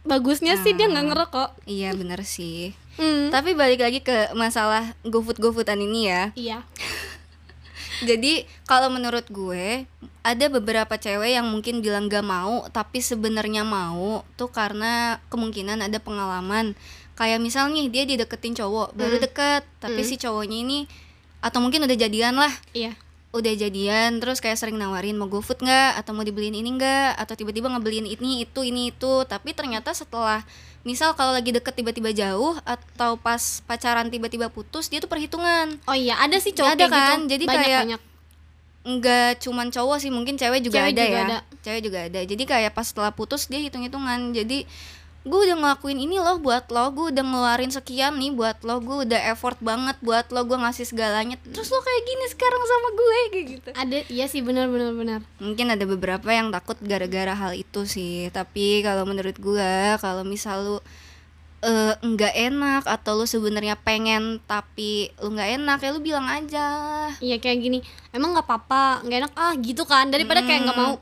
[0.03, 2.75] bagusnya sih dia nggak ngerokok iya bener sih.
[2.93, 3.33] Hmm.
[3.33, 6.23] tapi balik lagi ke masalah gofood gofoodan ini ya.
[6.37, 6.59] Iya.
[8.09, 9.89] Jadi kalau menurut gue
[10.21, 15.97] ada beberapa cewek yang mungkin bilang gak mau tapi sebenarnya mau tuh karena kemungkinan ada
[16.03, 16.77] pengalaman.
[17.17, 20.85] Kayak misalnya dia dideketin cowok baru deket tapi si cowoknya ini
[21.41, 22.53] atau mungkin udah jadian lah.
[22.77, 22.93] Iya
[23.33, 25.99] udah jadian terus kayak sering nawarin mau GoFood nggak?
[25.99, 27.17] Atau mau dibeliin ini nggak?
[27.17, 29.25] Atau tiba-tiba ngebeliin ini itu ini itu.
[29.25, 30.45] Tapi ternyata setelah
[30.85, 35.81] misal kalau lagi deket tiba-tiba jauh atau pas pacaran tiba-tiba putus dia tuh perhitungan.
[35.89, 37.19] Oh iya ada sih cowok Ada kayak kan?
[37.25, 38.01] gitu Jadi banyak kayak banyak.
[38.83, 41.25] nggak cuman cowok sih mungkin cewek juga Cewek ada juga ya.
[41.25, 41.39] ada.
[41.63, 42.21] cewek juga ada.
[42.27, 44.67] Jadi kayak pas setelah putus dia hitung hitungan jadi
[45.23, 49.07] gue udah ngelakuin ini loh buat lo gue udah ngeluarin sekian nih buat lo gue
[49.07, 51.39] udah effort banget buat lo gue ngasih segalanya.
[51.47, 53.69] Terus lo kayak gini sekarang sama gue kayak gitu.
[53.71, 55.21] Ada iya sih benar benar benar.
[55.39, 60.59] Mungkin ada beberapa yang takut gara-gara hal itu sih tapi kalau menurut gue kalau misal
[60.67, 60.79] lu
[61.63, 66.67] eh, nggak enak atau lu sebenarnya pengen tapi lu nggak enak ya lu bilang aja.
[67.23, 67.79] Iya kayak gini
[68.11, 70.99] emang nggak apa-apa nggak enak ah gitu kan daripada kayak nggak mau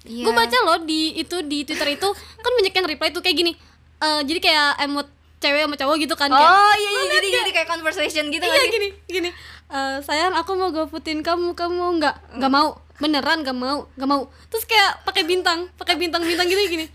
[0.00, 0.24] Iya.
[0.24, 3.52] gue baca loh di itu di twitter itu kan banyak yang reply tuh kayak gini
[4.00, 5.04] Eh jadi kayak emot
[5.44, 8.52] cewek sama cowok gitu kan kayak Oh iya iya jadi jadi kayak conversation gitu iya
[8.56, 9.30] nggak gini gini
[9.70, 14.28] Eh sayang aku mau gofoodin kamu kamu nggak nggak mau beneran gak mau gak mau.
[14.52, 16.86] Terus kayak pakai bintang pakai bintang bintang gitu gini.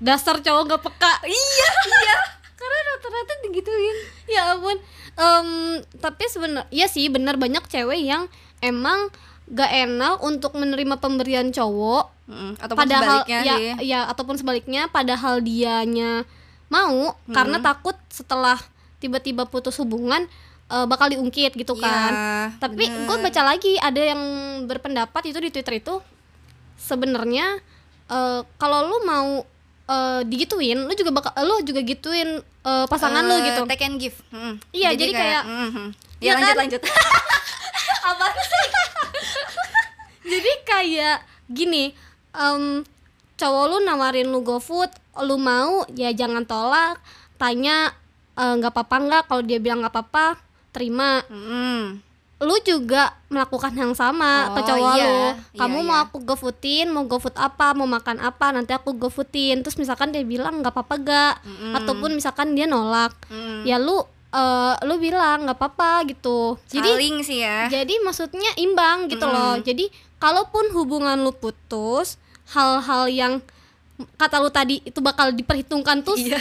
[0.00, 1.12] Dasar cowok gak peka.
[1.28, 2.16] Iya iya.
[2.56, 3.96] Karena rata-rata digituin.
[4.32, 4.80] Ya ampun
[5.12, 5.48] Em,
[6.00, 8.32] tapi sebenar ya sih bener banyak cewek yang
[8.64, 9.12] emang
[9.52, 12.08] gak enak untuk menerima pemberian cowok.
[12.24, 13.70] Mm, ataupun padahal sebaliknya ya sih.
[13.84, 16.24] ya ataupun sebaliknya padahal dianya
[16.66, 18.56] mau karena takut setelah
[18.96, 20.24] tiba-tiba putus hubungan
[20.66, 22.10] eh, bakal diungkit gitu kan.
[22.10, 24.22] Iya, tapi gue baca lagi ada yang
[24.64, 26.00] berpendapat itu di twitter itu
[26.78, 27.60] sebenarnya
[28.08, 29.44] eh, kalau lu mau
[29.84, 33.62] eh, digituin lu juga bakal lu juga gituin eh, pasangan lu Eh, gitu.
[33.68, 34.16] take and give.
[34.30, 34.54] Mm.
[34.72, 35.88] Iya, jadi kayak- mm, mm.
[36.16, 36.56] Iya ya lanjut kan?
[36.56, 36.82] lanjut.
[38.08, 38.66] Apa sih
[40.24, 41.92] jadi kayak gini
[42.32, 42.82] em,
[43.34, 46.96] cowok lu nawarin lu GoFood lu mau ya jangan tolak
[47.36, 47.90] tanya
[48.32, 50.38] eh, nggak apa-apa nggak kalau dia bilang nggak apa-apa
[50.70, 52.00] terima Mm.
[52.40, 55.04] lu juga melakukan yang sama ke Oh, cowok iya.
[55.04, 56.04] lu Iya, kamu mau iya.
[56.04, 60.58] aku GoFoodin mau GoFood apa mau makan apa nanti aku GoFoodin terus misalkan dia bilang
[60.58, 61.72] nggak apa-apa gak Mm-mm.
[61.76, 63.62] ataupun misalkan dia nolak Mm.
[63.62, 64.02] ya lu
[64.32, 69.60] eh, lu bilang nggak apa-apa gitu jadi saling sih ya jadi maksudnya imbang gitu loh.
[69.60, 72.16] Jadi kalaupun hubungan lu putus,
[72.54, 73.32] hal-hal yang
[74.16, 76.38] kata lu tadi itu bakal diperhitungkan tuh Iya.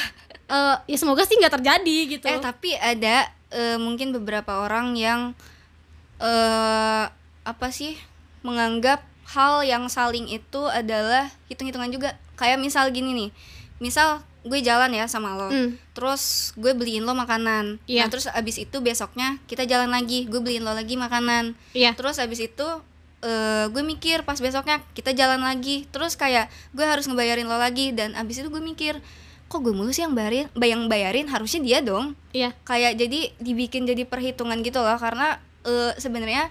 [0.47, 2.25] eh, ya semoga sih nggak terjadi gitu.
[2.29, 5.33] Eh tapi ada eh, mungkin beberapa orang yang
[6.21, 7.05] eh
[7.41, 7.97] apa sih
[8.45, 9.01] menganggap
[9.33, 12.09] hal yang saling itu adalah hitung-hitungan juga.
[12.37, 13.29] Kayak misal gini nih.
[13.81, 15.49] Misal gue jalan ya sama lo.
[15.49, 15.77] Hmm.
[15.93, 17.77] Terus gue beliin lo makanan.
[17.85, 18.05] Iya.
[18.05, 20.25] Nah, terus abis itu besoknya kita jalan lagi.
[20.25, 21.53] Gue beliin lo lagi makanan.
[21.77, 21.93] Iya.
[21.93, 22.67] Terus abis itu
[23.21, 25.85] eh gue mikir pas besoknya kita jalan lagi.
[25.93, 28.97] Terus kayak gue harus ngebayarin lo lagi dan abis itu gue mikir
[29.51, 32.55] kok gue mulu sih yang bayarin, yang bayarin harusnya dia dong Iya.
[32.63, 36.47] kayak jadi dibikin jadi perhitungan gitu loh karena eh, sebenarnya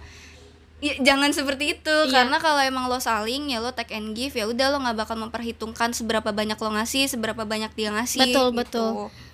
[0.80, 2.12] ya, jangan seperti itu Iya.
[2.12, 5.16] karena kalau emang lo saling ya lo take and give ya udah lo nggak bakal
[5.16, 8.58] memperhitungkan seberapa banyak lo ngasih seberapa banyak dia ngasih Betul, gitu.
[8.58, 8.90] betul.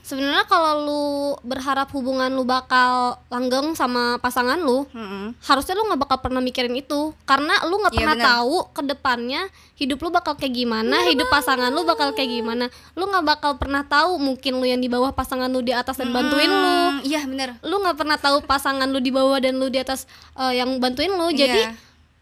[0.06, 1.04] Sebenarnya kalau lu
[1.42, 5.34] berharap hubungan lu bakal langgeng sama pasangan lu, Mm-mm.
[5.42, 8.28] harusnya lu nggak bakal pernah mikirin itu karena lu nggak Iya, pernah benar.
[8.32, 9.42] tahu ke depannya
[9.74, 13.82] hidup lu bakal kayak gimana hidup pasangan lu bakal kayak gimana lu nggak bakal pernah
[13.82, 17.20] tahu mungkin lu yang di bawah pasangan lu di atas dan bantuin lu Hmm, iya
[17.22, 20.78] bener lu nggak pernah tahu pasangan lu di bawah dan lu di atas eh, yang
[20.78, 21.70] bantuin lu jadi Iya.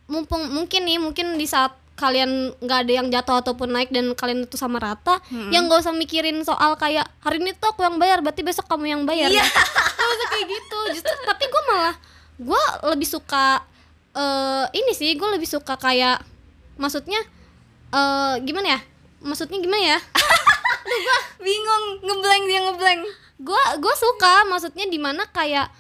[0.07, 4.51] mumpung mungkin nih mungkin di saat kalian nggak ada yang jatuh ataupun naik dan kalian
[4.51, 5.23] itu sama rata
[5.55, 8.99] yang nggak usah mikirin soal kayak hari ini tuh aku yang bayar berarti besok kamu
[8.99, 9.31] yang bayar.
[9.31, 9.47] Iya.
[9.47, 10.79] Nggak usah kayak gitu.
[10.99, 11.95] Justru tapi gue malah
[12.35, 13.63] gue lebih suka
[14.15, 16.19] eh ini sih gue lebih suka kayak
[16.79, 17.23] maksudnya
[17.95, 18.81] eh gimana ya?
[19.23, 19.99] Maksudnya gimana ya?
[21.47, 23.01] Bingung ngeblank dia ngeblank.
[23.39, 25.71] Gue gue suka maksudnya di mana kayak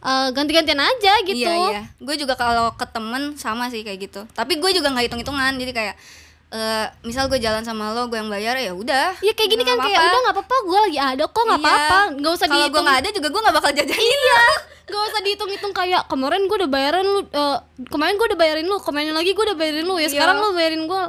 [0.00, 1.44] eh, ganti-gantian aja gitu.
[1.44, 1.70] iya.
[1.70, 4.20] Iya gue juga kalau ke temen sama sih kayak gitu.
[4.30, 5.96] Tapi gue juga nggak hitung hitungan jadi kayak
[6.50, 9.14] eh, misal gue jalan sama lo gue yang bayar ya udah.
[9.20, 10.08] Ya kayak gini kan Nggak kayak apa-apa.
[10.08, 11.68] udah nggak apa-apa gue lagi ada kok nggak Iya.
[11.68, 11.98] apa-apa.
[12.12, 12.84] Nggak usah kalau gue dihitung.
[12.84, 14.42] nggak ada juga gue nggak bakal jajanin iya.
[14.90, 18.76] nggak usah dihitung-hitung kayak kemarin gue udah bayarin lu eh, kemarin gue udah bayarin lu
[18.80, 20.08] kemarin lagi gue udah bayarin lu ya Iya.
[20.10, 21.02] sekarang lu bayarin gue.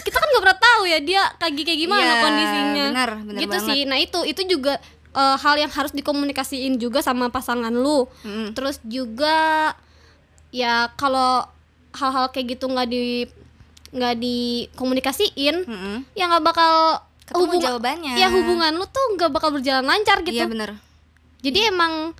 [0.00, 2.84] Kita kan nggak pernah tahu ya dia kayak kayak gimana Iya, kondisinya.
[2.86, 3.66] benar, benar gitu banget.
[3.66, 3.80] sih.
[3.82, 4.78] Nah itu itu juga
[5.12, 8.06] eh, hal yang harus dikomunikasiin juga sama pasangan lu.
[8.22, 8.52] Mm-mm.
[8.52, 9.72] terus juga
[10.50, 11.46] ya kalau
[11.90, 13.26] hal-hal kayak gitu nggak di
[13.90, 15.96] nggak dikomunikasiin Mm-mm.
[16.12, 18.12] ya nggak bakal Ketemu hubungan- jawabannya.
[18.16, 20.34] ya hubungan lu tuh nggak bakal berjalan lancar gitu.
[20.34, 20.74] iya bener.
[21.40, 22.10] Jadi emang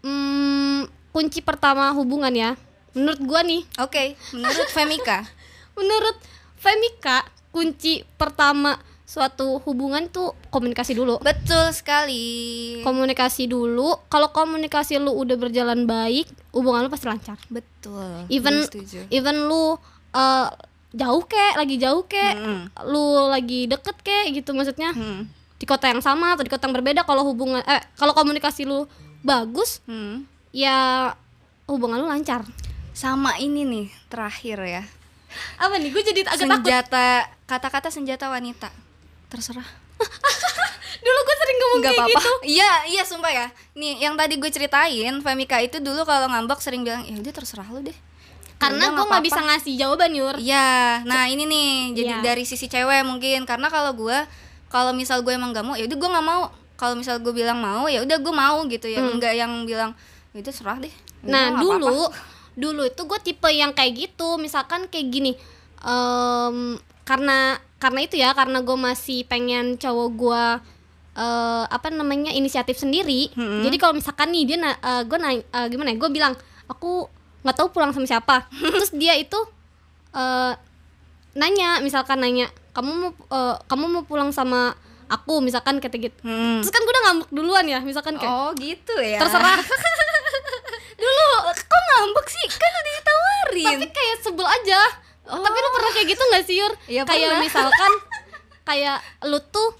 [0.00, 0.78] mm,
[1.10, 2.50] kunci pertama hubungan ya.
[2.92, 3.66] Menurut gua nih.
[3.78, 5.26] Oke menurut Femika.
[5.78, 6.14] Menurut
[6.56, 8.78] Femika kunci pertama
[9.14, 11.22] suatu hubungan tuh komunikasi dulu.
[11.22, 12.82] Betul sekali.
[12.82, 17.38] Komunikasi dulu kalau komunikasi lu udah berjalan baik hubungan lu pasti lancar.
[17.46, 18.66] Betul even
[19.14, 19.78] even lu
[20.10, 20.48] eh,
[20.90, 22.74] jauh kek lagi jauh kek Mm-mm.
[22.90, 24.90] lu lagi deket kek gitu maksudnya.
[24.90, 25.30] Hmm.
[25.54, 28.90] di kota yang sama atau di kota yang berbeda kalau hubungan eh kalau komunikasi lu
[29.22, 30.26] bagus Hmm.
[30.50, 31.14] ya
[31.70, 32.42] hubungan lu lancar.
[32.90, 34.82] Sama ini nih terakhir ya.
[35.58, 35.90] Apa nih?
[35.90, 36.66] Gue jadi agak takut.
[36.66, 37.06] Senjata
[37.46, 38.68] kata-kata senjata wanita
[39.34, 39.66] terserah.
[41.04, 42.20] Dulu gue sering ngomong nggak kayak apa-apa.
[42.22, 42.32] gitu.
[42.48, 43.46] Iya iya sumpah ya.
[43.74, 47.66] Nih yang tadi gue ceritain Femika itu dulu kalau ngambek sering bilang ya udah terserah
[47.68, 47.98] lu deh.
[48.56, 50.36] Karena gue nggak apa-apa." bisa ngasih jawaban yur.
[50.38, 52.24] Iya, nah ini nih jadi Iya.
[52.24, 53.44] dari sisi cewek mungkin.
[53.44, 54.16] Karena kalau gue
[54.72, 56.42] kalau misal gue emang gak mau ya udah gue nggak mau.
[56.74, 59.04] Kalau misal gue bilang mau ya udah gue mau gitu ya.
[59.04, 59.92] Enggak yang bilang
[60.32, 60.94] ya udah serah deh.
[61.20, 64.40] Ya nah dulu apa-apa." dulu itu gue tipe yang kayak gitu.
[64.40, 65.36] Misalkan kayak gini
[65.84, 67.38] em, karena
[67.76, 70.44] karena itu ya karena gue masih pengen cowok gue
[71.14, 73.62] eh, apa namanya inisiatif sendiri Mm-mm.
[73.62, 76.32] jadi kalau misalkan nih dia na, gue naik gimana ya gue bilang
[76.64, 77.06] aku
[77.40, 78.36] nggak tahu pulang sama siapa
[78.72, 79.36] terus dia itu
[80.10, 80.52] eh,
[81.34, 84.72] nanya misalkan nanya kamu mau eh, kamu mau pulang sama
[85.04, 86.58] aku misalkan kata gitu Hmm.
[86.58, 89.20] terus kan gue udah ngambek duluan ya misalkan kayak Oh gitu ya.
[89.20, 89.60] terserah
[90.96, 91.28] dulu.
[91.52, 92.46] Kok ngambek sih?
[92.50, 93.66] Kan udah ditawarin.
[93.76, 94.80] tapi kayak sebel aja
[95.26, 96.72] tapi lu pernah kayak gitu nggak sih Yur?
[96.86, 97.40] Iya, kayak pernah.
[97.40, 97.92] misalkan
[98.62, 99.72] kayak lu tuh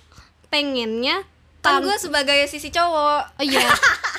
[0.48, 1.24] pengennya
[1.60, 3.20] kan gue sebagai sisi cowok.
[3.34, 3.68] Oh, iya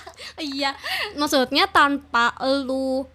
[0.51, 0.71] iya
[1.13, 3.05] maksudnya tanpa lu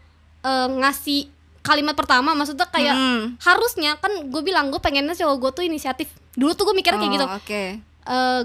[0.40, 1.26] eh, ngasih
[1.60, 3.36] kalimat pertama maksudnya kayak Hmm.
[3.38, 7.10] harusnya kan gue bilang gue pengennya cowok gue tuh inisiatif dulu tuh gue mikirnya kayak
[7.10, 7.62] Oh, gitu Oke.
[8.06, 8.42] Eh,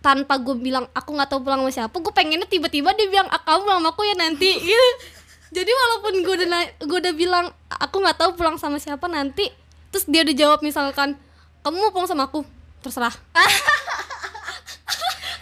[0.00, 3.36] tanpa gue bilang aku nggak tahu pulang sama siapa gue pengennya tiba-tiba dia bilang ah,
[3.38, 4.88] kamu pulang sama aku ya nanti gitu
[5.50, 6.48] jadi walaupun gue udah
[6.80, 9.50] gue udah bilang aku nggak tahu pulang sama siapa nanti
[9.90, 11.18] terus dia udah jawab misalkan
[11.60, 12.42] kamu mau pulang sama aku
[12.80, 13.12] terserah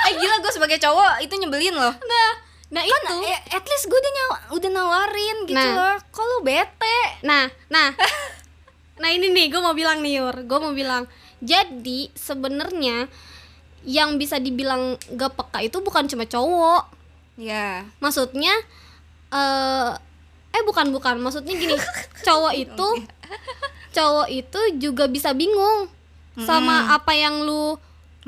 [0.00, 1.92] Eh gila gue sebagai cowok itu nyebelin loh.
[1.92, 2.30] nah
[2.70, 5.74] nah itu Eh, at least gue udah nyawa, udah nawarin gitu Nah.
[5.74, 5.96] loh.
[6.09, 7.00] Kok lu bete?
[7.22, 7.92] Nah, nah,
[9.00, 11.04] nah ini nih, gue mau bilang nih Yur, gue mau bilang,
[11.40, 13.09] jadi sebenarnya
[13.84, 16.88] yang bisa dibilang gak peka itu bukan cuma cowok,
[17.36, 17.84] Ya.
[18.00, 18.52] maksudnya,
[19.33, 19.91] eh,
[20.53, 21.76] eh bukan bukan, maksudnya gini,
[22.26, 22.89] cowok itu,
[23.93, 25.89] cowok itu juga bisa bingung
[26.39, 27.74] sama apa yang lu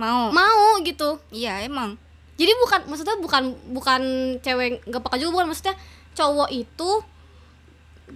[0.00, 0.32] Mau.
[0.32, 1.20] mau gitu.
[1.28, 1.94] Iya emang.
[2.40, 4.02] Jadi bukan, maksudnya bukan bukan
[4.40, 5.76] cewek gak peka juga, bukan maksudnya
[6.16, 6.90] cowok itu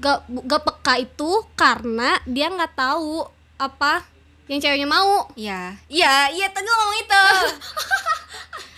[0.00, 3.22] gak gak peka itu karena dia nggak tahu
[3.60, 4.02] apa
[4.48, 5.76] yang ceweknya mau Iya.
[5.92, 7.24] Iya, iya tadi ngomong itu.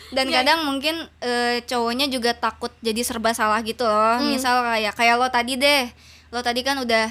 [0.08, 0.34] Dan Iya.
[0.40, 4.16] kadang mungkin eh, cowoknya juga takut jadi serba salah gitu loh.
[4.16, 4.28] Hmm.
[4.28, 5.90] Misal kayak kayak lo tadi deh.
[6.28, 7.10] Lo tadi kan udah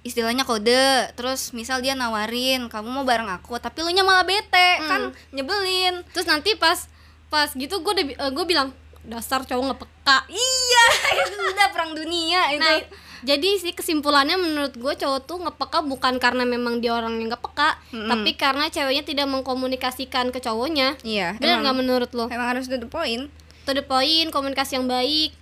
[0.00, 4.70] istilahnya kode, terus misal dia nawarin kamu mau bareng aku, tapi lu nya malah bete,
[4.76, 4.86] Hmm.
[4.86, 6.06] kan nyebelin.
[6.08, 6.86] terus nanti pas
[7.26, 8.70] pas gitu gue udah bi- eh, gue bilang
[9.02, 10.84] dasar cowok nggak peka Iya,
[11.20, 12.62] itu udah perang dunia itu.
[12.62, 12.78] nah
[13.22, 17.28] jadi sih kesimpulannya menurut gue cowok tuh nggak peka bukan karena memang dia orang yang
[17.28, 18.08] nggak peka Mm-mm.
[18.08, 22.74] tapi karena ceweknya tidak mengkomunikasikan ke cowoknya iya, benar nggak menurut lo emang harus to
[22.74, 23.30] the point.
[23.62, 25.32] to the point komunikasi yang baik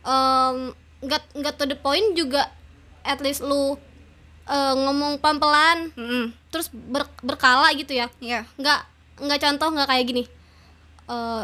[0.00, 2.48] Em, nggak nggak to the point juga
[3.02, 3.76] at least lu
[4.46, 6.24] eh, ngomong pelan pelan Mm-mm.
[6.48, 8.48] terus ber- berkala gitu ya Iya.
[8.56, 8.80] nggak
[9.20, 10.22] nggak contoh nggak kayak gini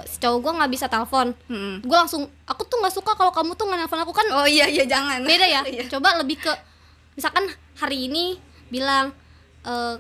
[0.02, 1.80] Si cowok gue nggak bisa telepon Mm-mm.
[1.80, 4.64] gue langsung aku tuh nggak suka kalau kamu tuh nggak nelfon aku kan Oh iya
[4.64, 5.22] iya jangan.
[5.22, 5.86] beda ya Iya.
[5.88, 6.52] coba lebih ke
[7.12, 9.10] misalkan hari ini bilang
[9.62, 9.94] eh,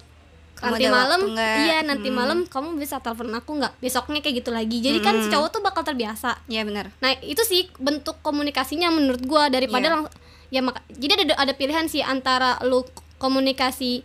[0.54, 2.16] Kamu nanti malam iya nanti Hmm.
[2.16, 5.34] malam kamu bisa telepon aku nggak besoknya kayak gitu lagi jadi kan si Hmm.
[5.34, 6.88] cowok tuh bakal terbiasa Iya benar.
[6.96, 9.94] Nah itu sih bentuk komunikasinya menurut gua daripada Iya.
[9.94, 10.12] lang-
[10.46, 12.86] ya maka jadi ada ada pilihan sih antara lu
[13.16, 14.00] komunikasi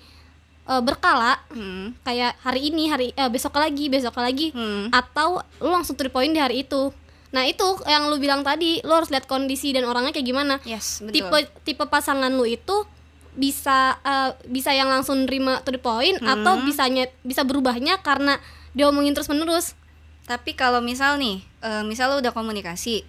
[0.64, 1.98] eh, berkala Hmm.
[2.02, 4.90] kayak hari ini hari eh, besok lagi besok lagi Hmm.
[4.90, 6.94] atau lu langsung to the point di hari itu.
[7.32, 10.56] Nah itu yang lu bilang tadi lu harus lihat kondisi dan orangnya kayak gimana.
[10.62, 11.24] Yes, betul.
[11.24, 12.84] Tipe tipe pasangan lu itu
[13.32, 16.68] bisa eh, bisa yang langsung nerima to the point atau Hmm.
[16.68, 18.36] bisanya bisa berubahnya karena
[18.72, 19.74] dia omongin terus menerus.
[20.22, 23.04] Tapi kalau misal nih, eh, misal lu udah komunikasi,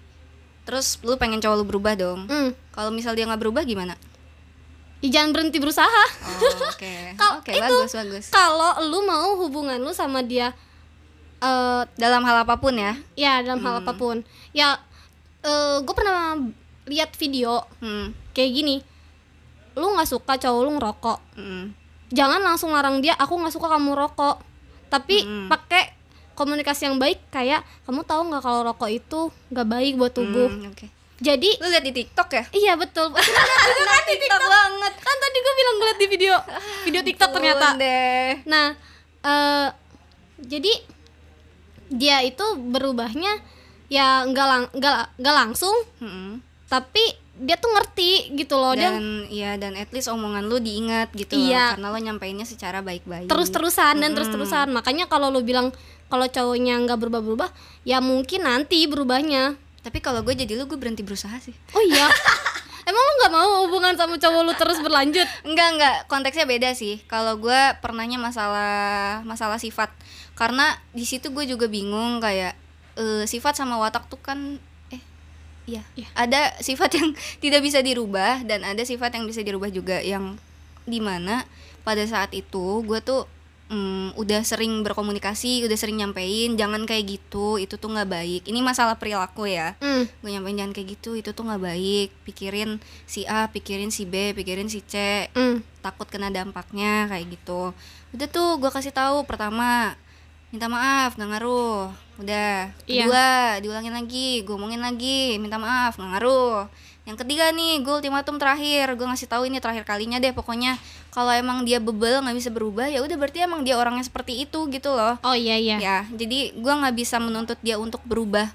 [0.63, 2.25] terus lu pengen cowok lu berubah dong.
[2.25, 2.51] Hmm.
[2.71, 3.95] Kalau misal dia nggak berubah gimana?
[5.03, 6.03] Ya, jangan berhenti berusaha.
[6.23, 8.25] Oh, Oke, Kal- oke itu- bagus bagus.
[8.29, 10.55] kalau lu mau hubungan lu sama dia
[11.37, 12.95] eh Dalam hal apa pun ya.
[13.13, 14.79] ya dalam hal apa pun ya
[15.77, 16.39] gue pernah
[16.85, 18.15] lihat video Hmm.
[18.31, 18.75] kayak gini
[19.73, 21.65] lu nggak suka cowok lu ngerokok hmm.
[22.09, 24.39] jangan langsung larang dia aku nggak suka kamu rokok
[24.87, 25.49] tapi Mm-mm.
[25.49, 25.91] pakai
[26.31, 30.69] komunikasi yang baik kayak kamu tahu nggak kalau rokok itu nggak baik buat tubuh Hmm,
[30.69, 30.92] Oke.
[31.15, 32.43] Jadi Lu lihat di TikTok ya?
[32.51, 33.23] iya betul kan
[34.03, 34.93] di TikTok banget.
[34.97, 36.33] kan tadi gue bilang gue liat di video
[36.83, 38.29] video TikTok ternyata deh.
[38.45, 38.67] Nah,
[39.21, 39.67] eh
[40.39, 40.73] jadi
[41.87, 43.37] dia itu berubahnya
[43.87, 46.41] ya nggak lang nggak nggak langsung, Hmm.
[46.65, 47.03] tapi
[47.35, 48.73] dia tuh ngerti gitu loh.
[48.73, 51.77] Dan ya dan at least omongan lu diingat gitu Iya.
[51.77, 53.25] loh, karena lo nyampeinnya secara baik-baik.
[53.25, 54.15] terus-terusan dan Mm-mm.
[54.15, 54.69] terus-terusan.
[54.69, 55.69] Makanya kalau lu bilang
[56.07, 57.49] kalau cowoknya nggak berubah-berubah,
[57.83, 59.57] ya mungkin nanti berubahnya.
[59.83, 61.53] Tapi kalau gue jadi lu gue berhenti berusaha sih.
[61.75, 62.07] Oh iya.
[62.89, 65.27] Emang lu nggak mau hubungan sama cowok lu terus berlanjut?
[65.47, 66.99] Enggak enggak, konteksnya beda sih.
[67.07, 69.91] Kalau gue pernahnya masalah masalah sifat.
[70.35, 72.55] Karena di situ gue juga bingung kayak
[72.99, 74.59] eh, sifat sama watak tuh kan
[74.91, 75.01] eh
[75.67, 76.07] iya, Iya.
[76.15, 77.09] ada sifat yang
[77.43, 80.35] tidak bisa dirubah dan ada sifat yang bisa dirubah juga yang
[80.83, 81.47] di mana
[81.87, 83.23] pada saat itu gue tuh
[83.73, 88.41] mm, udah sering berkomunikasi, udah sering nyampein jangan kayak gitu, itu tuh nggak baik.
[88.45, 90.05] Ini masalah perilaku ya Hmm.
[90.05, 94.31] gue nyampein jangan kayak gitu itu tuh nggak baik pikirin si A pikirin si B
[94.31, 95.65] pikirin si C Hmm.
[95.79, 97.73] takut kena dampaknya kayak gitu
[98.11, 99.97] udah tuh gue kasih tahu pertama
[100.47, 103.03] minta maaf nggak ngaruh udah Iya.
[103.03, 106.69] kedua diulangin lagi gue omongin lagi minta maaf nggak ngaruh
[107.03, 108.95] yang ketiga nih gue ultimatum terakhir.
[108.95, 110.79] Gue ngasih tahu ini terakhir kalinya deh pokoknya
[111.11, 114.71] kalau emang dia bebel nggak bisa berubah ya udah berarti emang dia orangnya seperti itu
[114.71, 115.19] gitu loh.
[115.19, 115.77] Oh iya iya.
[115.83, 118.47] Ya jadi gue nggak bisa menuntut dia untuk berubah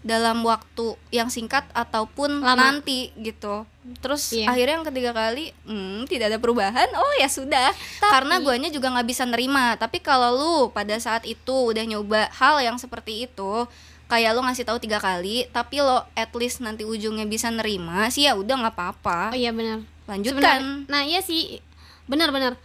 [0.00, 2.56] dalam waktu yang singkat ataupun Lama.
[2.72, 3.68] nanti gitu.
[4.00, 4.48] Terus Iya.
[4.48, 6.88] akhirnya yang ketiga kali hmm, tidak ada perubahan.
[6.96, 7.68] Oh ya sudah.
[8.00, 9.76] Karena guanya juga nggak bisa nerima.
[9.76, 13.68] Tapi kalau lu pada saat itu udah nyoba hal yang seperti itu
[14.10, 18.26] kayak lu ngasih tahu tiga kali tapi lo at least nanti ujungnya bisa nerima sih
[18.26, 19.30] ya udah nggak apa-apa.
[19.30, 19.86] Oh iya benar.
[20.04, 20.42] Lanjutkan.
[20.42, 21.62] Sebenarnya- nah iya sih.
[22.04, 22.58] Benar-benar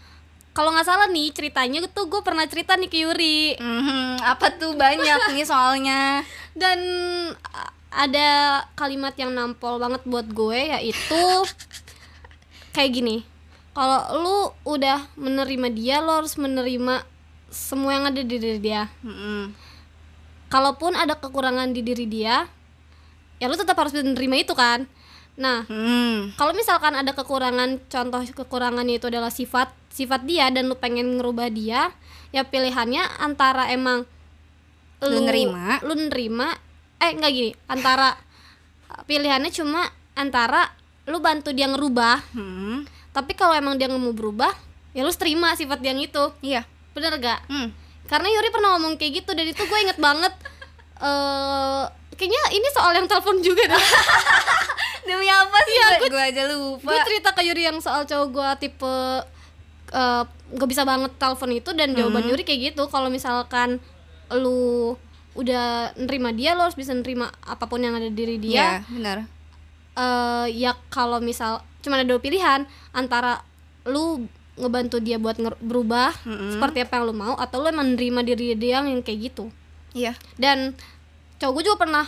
[0.52, 3.40] kalau nggak salah nih ceritanya tuh gue pernah cerita nih ke Yuri.
[3.56, 4.98] Mhm, apa tuh banyak
[5.32, 6.26] nih soalnya?
[6.52, 6.80] Dan
[7.92, 8.30] ada
[8.74, 11.24] kalimat yang nampol banget buat gue yaitu
[12.72, 13.18] kayak gini.
[13.72, 17.04] Kalau lu udah menerima dia lo harus menerima
[17.48, 18.88] semua yang ada di diri dia.
[19.00, 19.52] Mhm.
[20.56, 22.48] Kalaupun ada kekurangan di diri dia
[23.36, 24.88] ya lu tetap harus menerima itu kan
[25.36, 26.32] nah Hmm.
[26.34, 31.52] kalau misalkan ada kekurangan contoh kekurangannya itu adalah sifat sifat dia dan lu pengen ngerubah
[31.52, 31.92] dia
[32.32, 34.08] ya pilihannya antara emang
[35.04, 35.84] Lu nerima.
[35.84, 36.56] lu nerima
[36.98, 38.16] eh enggak gini antara
[39.04, 39.84] pilihannya cuma
[40.16, 40.72] antara
[41.06, 42.88] lu bantu dia ngerubah Hmm.
[43.12, 44.56] tapi kalau emang dia nggak mau berubah
[44.96, 46.64] ya lu terima sifat dia yang itu iya
[46.96, 47.76] bener gak Hmm.
[48.06, 50.34] Karena Yuri pernah ngomong kayak gitu dan itu gue inget banget
[50.98, 51.84] eh
[52.14, 53.82] kayaknya ini soal yang telepon juga dah
[55.06, 55.76] Demi apa sih?
[55.76, 56.88] Iya, gue aja lupa.
[56.88, 58.96] gue cerita ke Yuri yang soal cowok gue tipe
[59.88, 63.78] eh gak bisa banget telepon itu dan jawaban Yuri kayak gitu kalau misalkan
[64.32, 64.94] lu
[65.34, 68.72] udah nerima dia lo harus bisa nerima apa pun yang ada di diri dia Iya,
[68.88, 69.18] benar.
[69.96, 73.44] eh ya kalau misal cuma ada dua pilihan antara
[73.84, 74.26] lu
[74.56, 76.56] ngebantu dia buat berubah Mm-mm.
[76.56, 79.52] seperti apa yang lu mau atau lu emang nerima diri dia yang kayak gitu
[79.92, 80.16] Iya.
[80.36, 80.76] dan
[81.38, 82.06] cowok gue juga pernah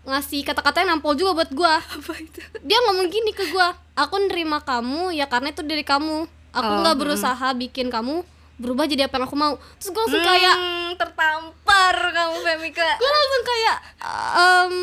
[0.00, 2.40] ngasih kata-kata yang nampol juga buat gue Apa itu?
[2.60, 6.78] dia ngomong gini ke gue aku nerima kamu ya karena itu dari kamu aku Oh,
[6.80, 8.22] nggak berusaha bikin kamu
[8.56, 12.90] berubah jadi apa yang aku mau terus gue langsung kayak Hmm, tertampar kamu Femika.
[13.00, 13.76] gue langsung kayak
[14.34, 14.74] em,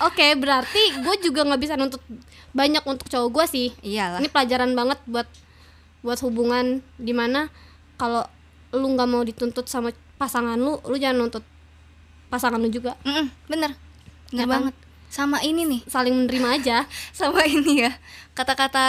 [0.00, 2.02] oke berarti gue juga nggak bisa nuntut
[2.52, 4.18] banyak untuk cowok gue sih Iyalah.
[4.18, 5.24] ini pelajaran banget buat
[6.02, 7.46] buat hubungan di mana
[7.94, 8.26] kalau
[8.70, 11.44] lu nggak mau dituntut sama pasangan lu lu jangan nuntut
[12.26, 13.72] pasangan lu juga Mm-mm, bener.
[14.28, 14.50] Bener Ya kan?
[14.66, 14.74] banget.
[15.06, 16.76] Sama ini nih, saling menerima aja
[17.12, 17.92] sama ini ya.
[18.32, 18.86] Kata-kata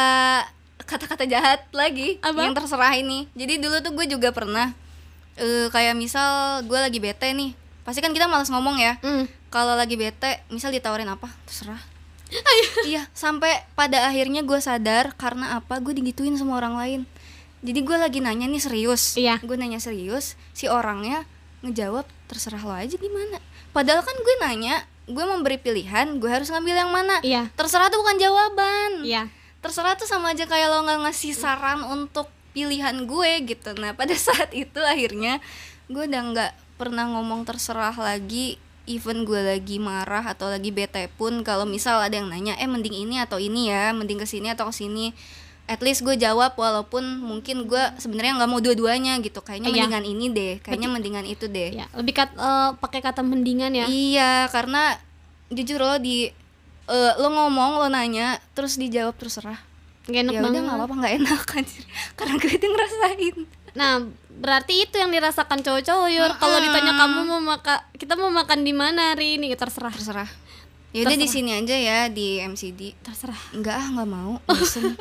[0.79, 2.39] kata-kata jahat lagi Apa?
[2.41, 3.27] yang terserah ini.
[3.33, 4.71] Jadi dulu tuh gue juga pernah
[5.35, 6.27] eh kayak misal
[6.61, 7.51] gue lagi bete nih.
[7.83, 8.95] Pasti kan kita malas ngomong ya.
[8.99, 9.27] Hmm.
[9.49, 11.77] kalau lagi bete misal ditawarin apa terserah
[12.89, 15.79] iya sampai pada akhirnya gue sadar karena apa?
[15.79, 17.01] Gue digituin sama orang lain.
[17.63, 19.15] Jadi gue lagi nanya nih serius.
[19.15, 19.39] Iya.
[19.39, 21.23] gue nanya serius si orangnya
[21.63, 23.39] ngejawab terserah lo aja gimana.
[23.71, 27.19] Padahal kan gue nanya gue memberi pilihan gue harus ngambil yang mana.
[27.23, 27.51] Iya.
[27.55, 28.91] terserah tuh bukan jawaban.
[29.07, 29.31] Iya.
[29.63, 33.71] Terserah tuh sama aja kayak lo nggak ngasih saran untuk pilihan gue gitu.
[33.79, 35.39] Nah pada saat itu akhirnya
[35.87, 41.39] gue udah nggak pernah ngomong terserah lagi even gue lagi marah atau lagi bete pun
[41.41, 44.67] kalau misal ada yang nanya eh mending ini atau ini ya mending ke sini atau
[44.67, 45.15] ke sini
[45.63, 49.87] at least gue jawab walaupun mungkin gue sebenarnya nggak mau dua-duanya gitu kayaknya Iya.
[49.87, 53.87] mendingan ini deh kayaknya mendingan itu deh ya lebih kat, eh, pakai kata mendingan ya
[53.87, 54.99] Iya, karena
[55.47, 56.27] jujur lo di
[56.83, 59.55] eh, lo ngomong lo nanya terus dijawab terserah.
[60.03, 61.83] Gak enak ya udah banget nggak apa-apa nggak enak anjir.
[62.19, 63.35] Karena gue itu ngerasain.
[63.73, 68.61] Nah berarti itu yang dirasakan cowok-cowok yur kalau ditanya kamu mau makan kita mau makan
[68.61, 70.29] di mana hari ini terserah Terserah.
[70.93, 72.93] Ya udah di sini aja ya di MCD.
[73.01, 74.37] terserah Enggak ah nggak mau.
[74.45, 74.93] Bosen.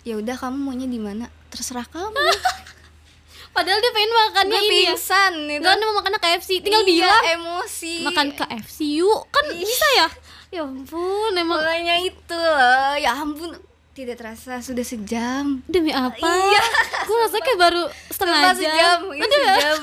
[0.00, 1.28] ya udah kamu maunya di mana?
[1.52, 2.16] Terserah kamu.
[3.56, 5.60] padahal dia pengen makannya gue ini ya pingsan itu.
[5.60, 7.94] Enggak, mau makannya KFC tinggal Iya, bilang emosi.
[8.04, 10.08] makan KFC yuk kan bisa ya
[10.52, 12.94] ya ampun emang Makanya itu loh.
[12.96, 13.56] Ya ampun.
[13.96, 15.64] Tidak terasa sudah sejam.
[15.64, 16.62] demi apa Iya.
[17.02, 19.24] gue rasanya kayak baru setengah jam sejam, Aduh.
[19.24, 19.80] sejam.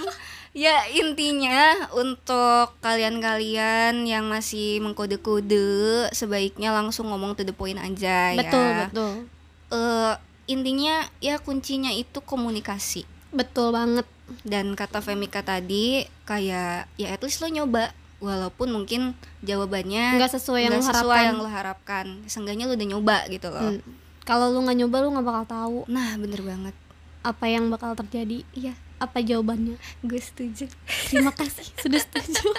[0.53, 1.61] Ya intinya
[1.91, 5.66] untuk kalian-kalian yang masih mengkode-kode
[6.11, 8.86] sebaiknya langsung ngomong to the point aja betul ya.
[8.88, 9.14] betul
[9.68, 10.14] Eh,
[10.45, 13.09] intinya ya kuncinya itu komunikasi.
[13.30, 14.05] betul banget
[14.39, 17.89] Dan kata Femika tadi kayak ya at least lo nyoba
[18.20, 22.05] walaupun mungkin jawabannya nggak sesuai yang lu sesuai harapkan yang lo harapkan.
[22.24, 23.74] Seenggaknya lo udah nyoba gitu loh.
[23.74, 23.82] Hmm.
[24.24, 26.76] Kalau lu nggak nyoba lu nggak bakal tahu Nah, bener banget.
[27.21, 30.67] apa yang bakal terjadi Iya, apa jawabannya gue setuju.
[31.07, 32.51] terima kasih sudah setuju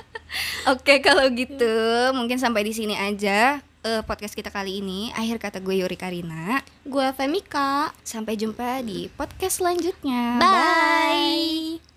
[0.67, 1.75] Oke kalau gitu
[2.13, 5.13] mungkin sampai di sini aja eh, podcast kita kali ini.
[5.13, 6.65] Akhir kata gue Yuri Karina.
[6.83, 10.41] gue Femika Sampai jumpa di podcast selanjutnya.
[10.41, 11.94] bye.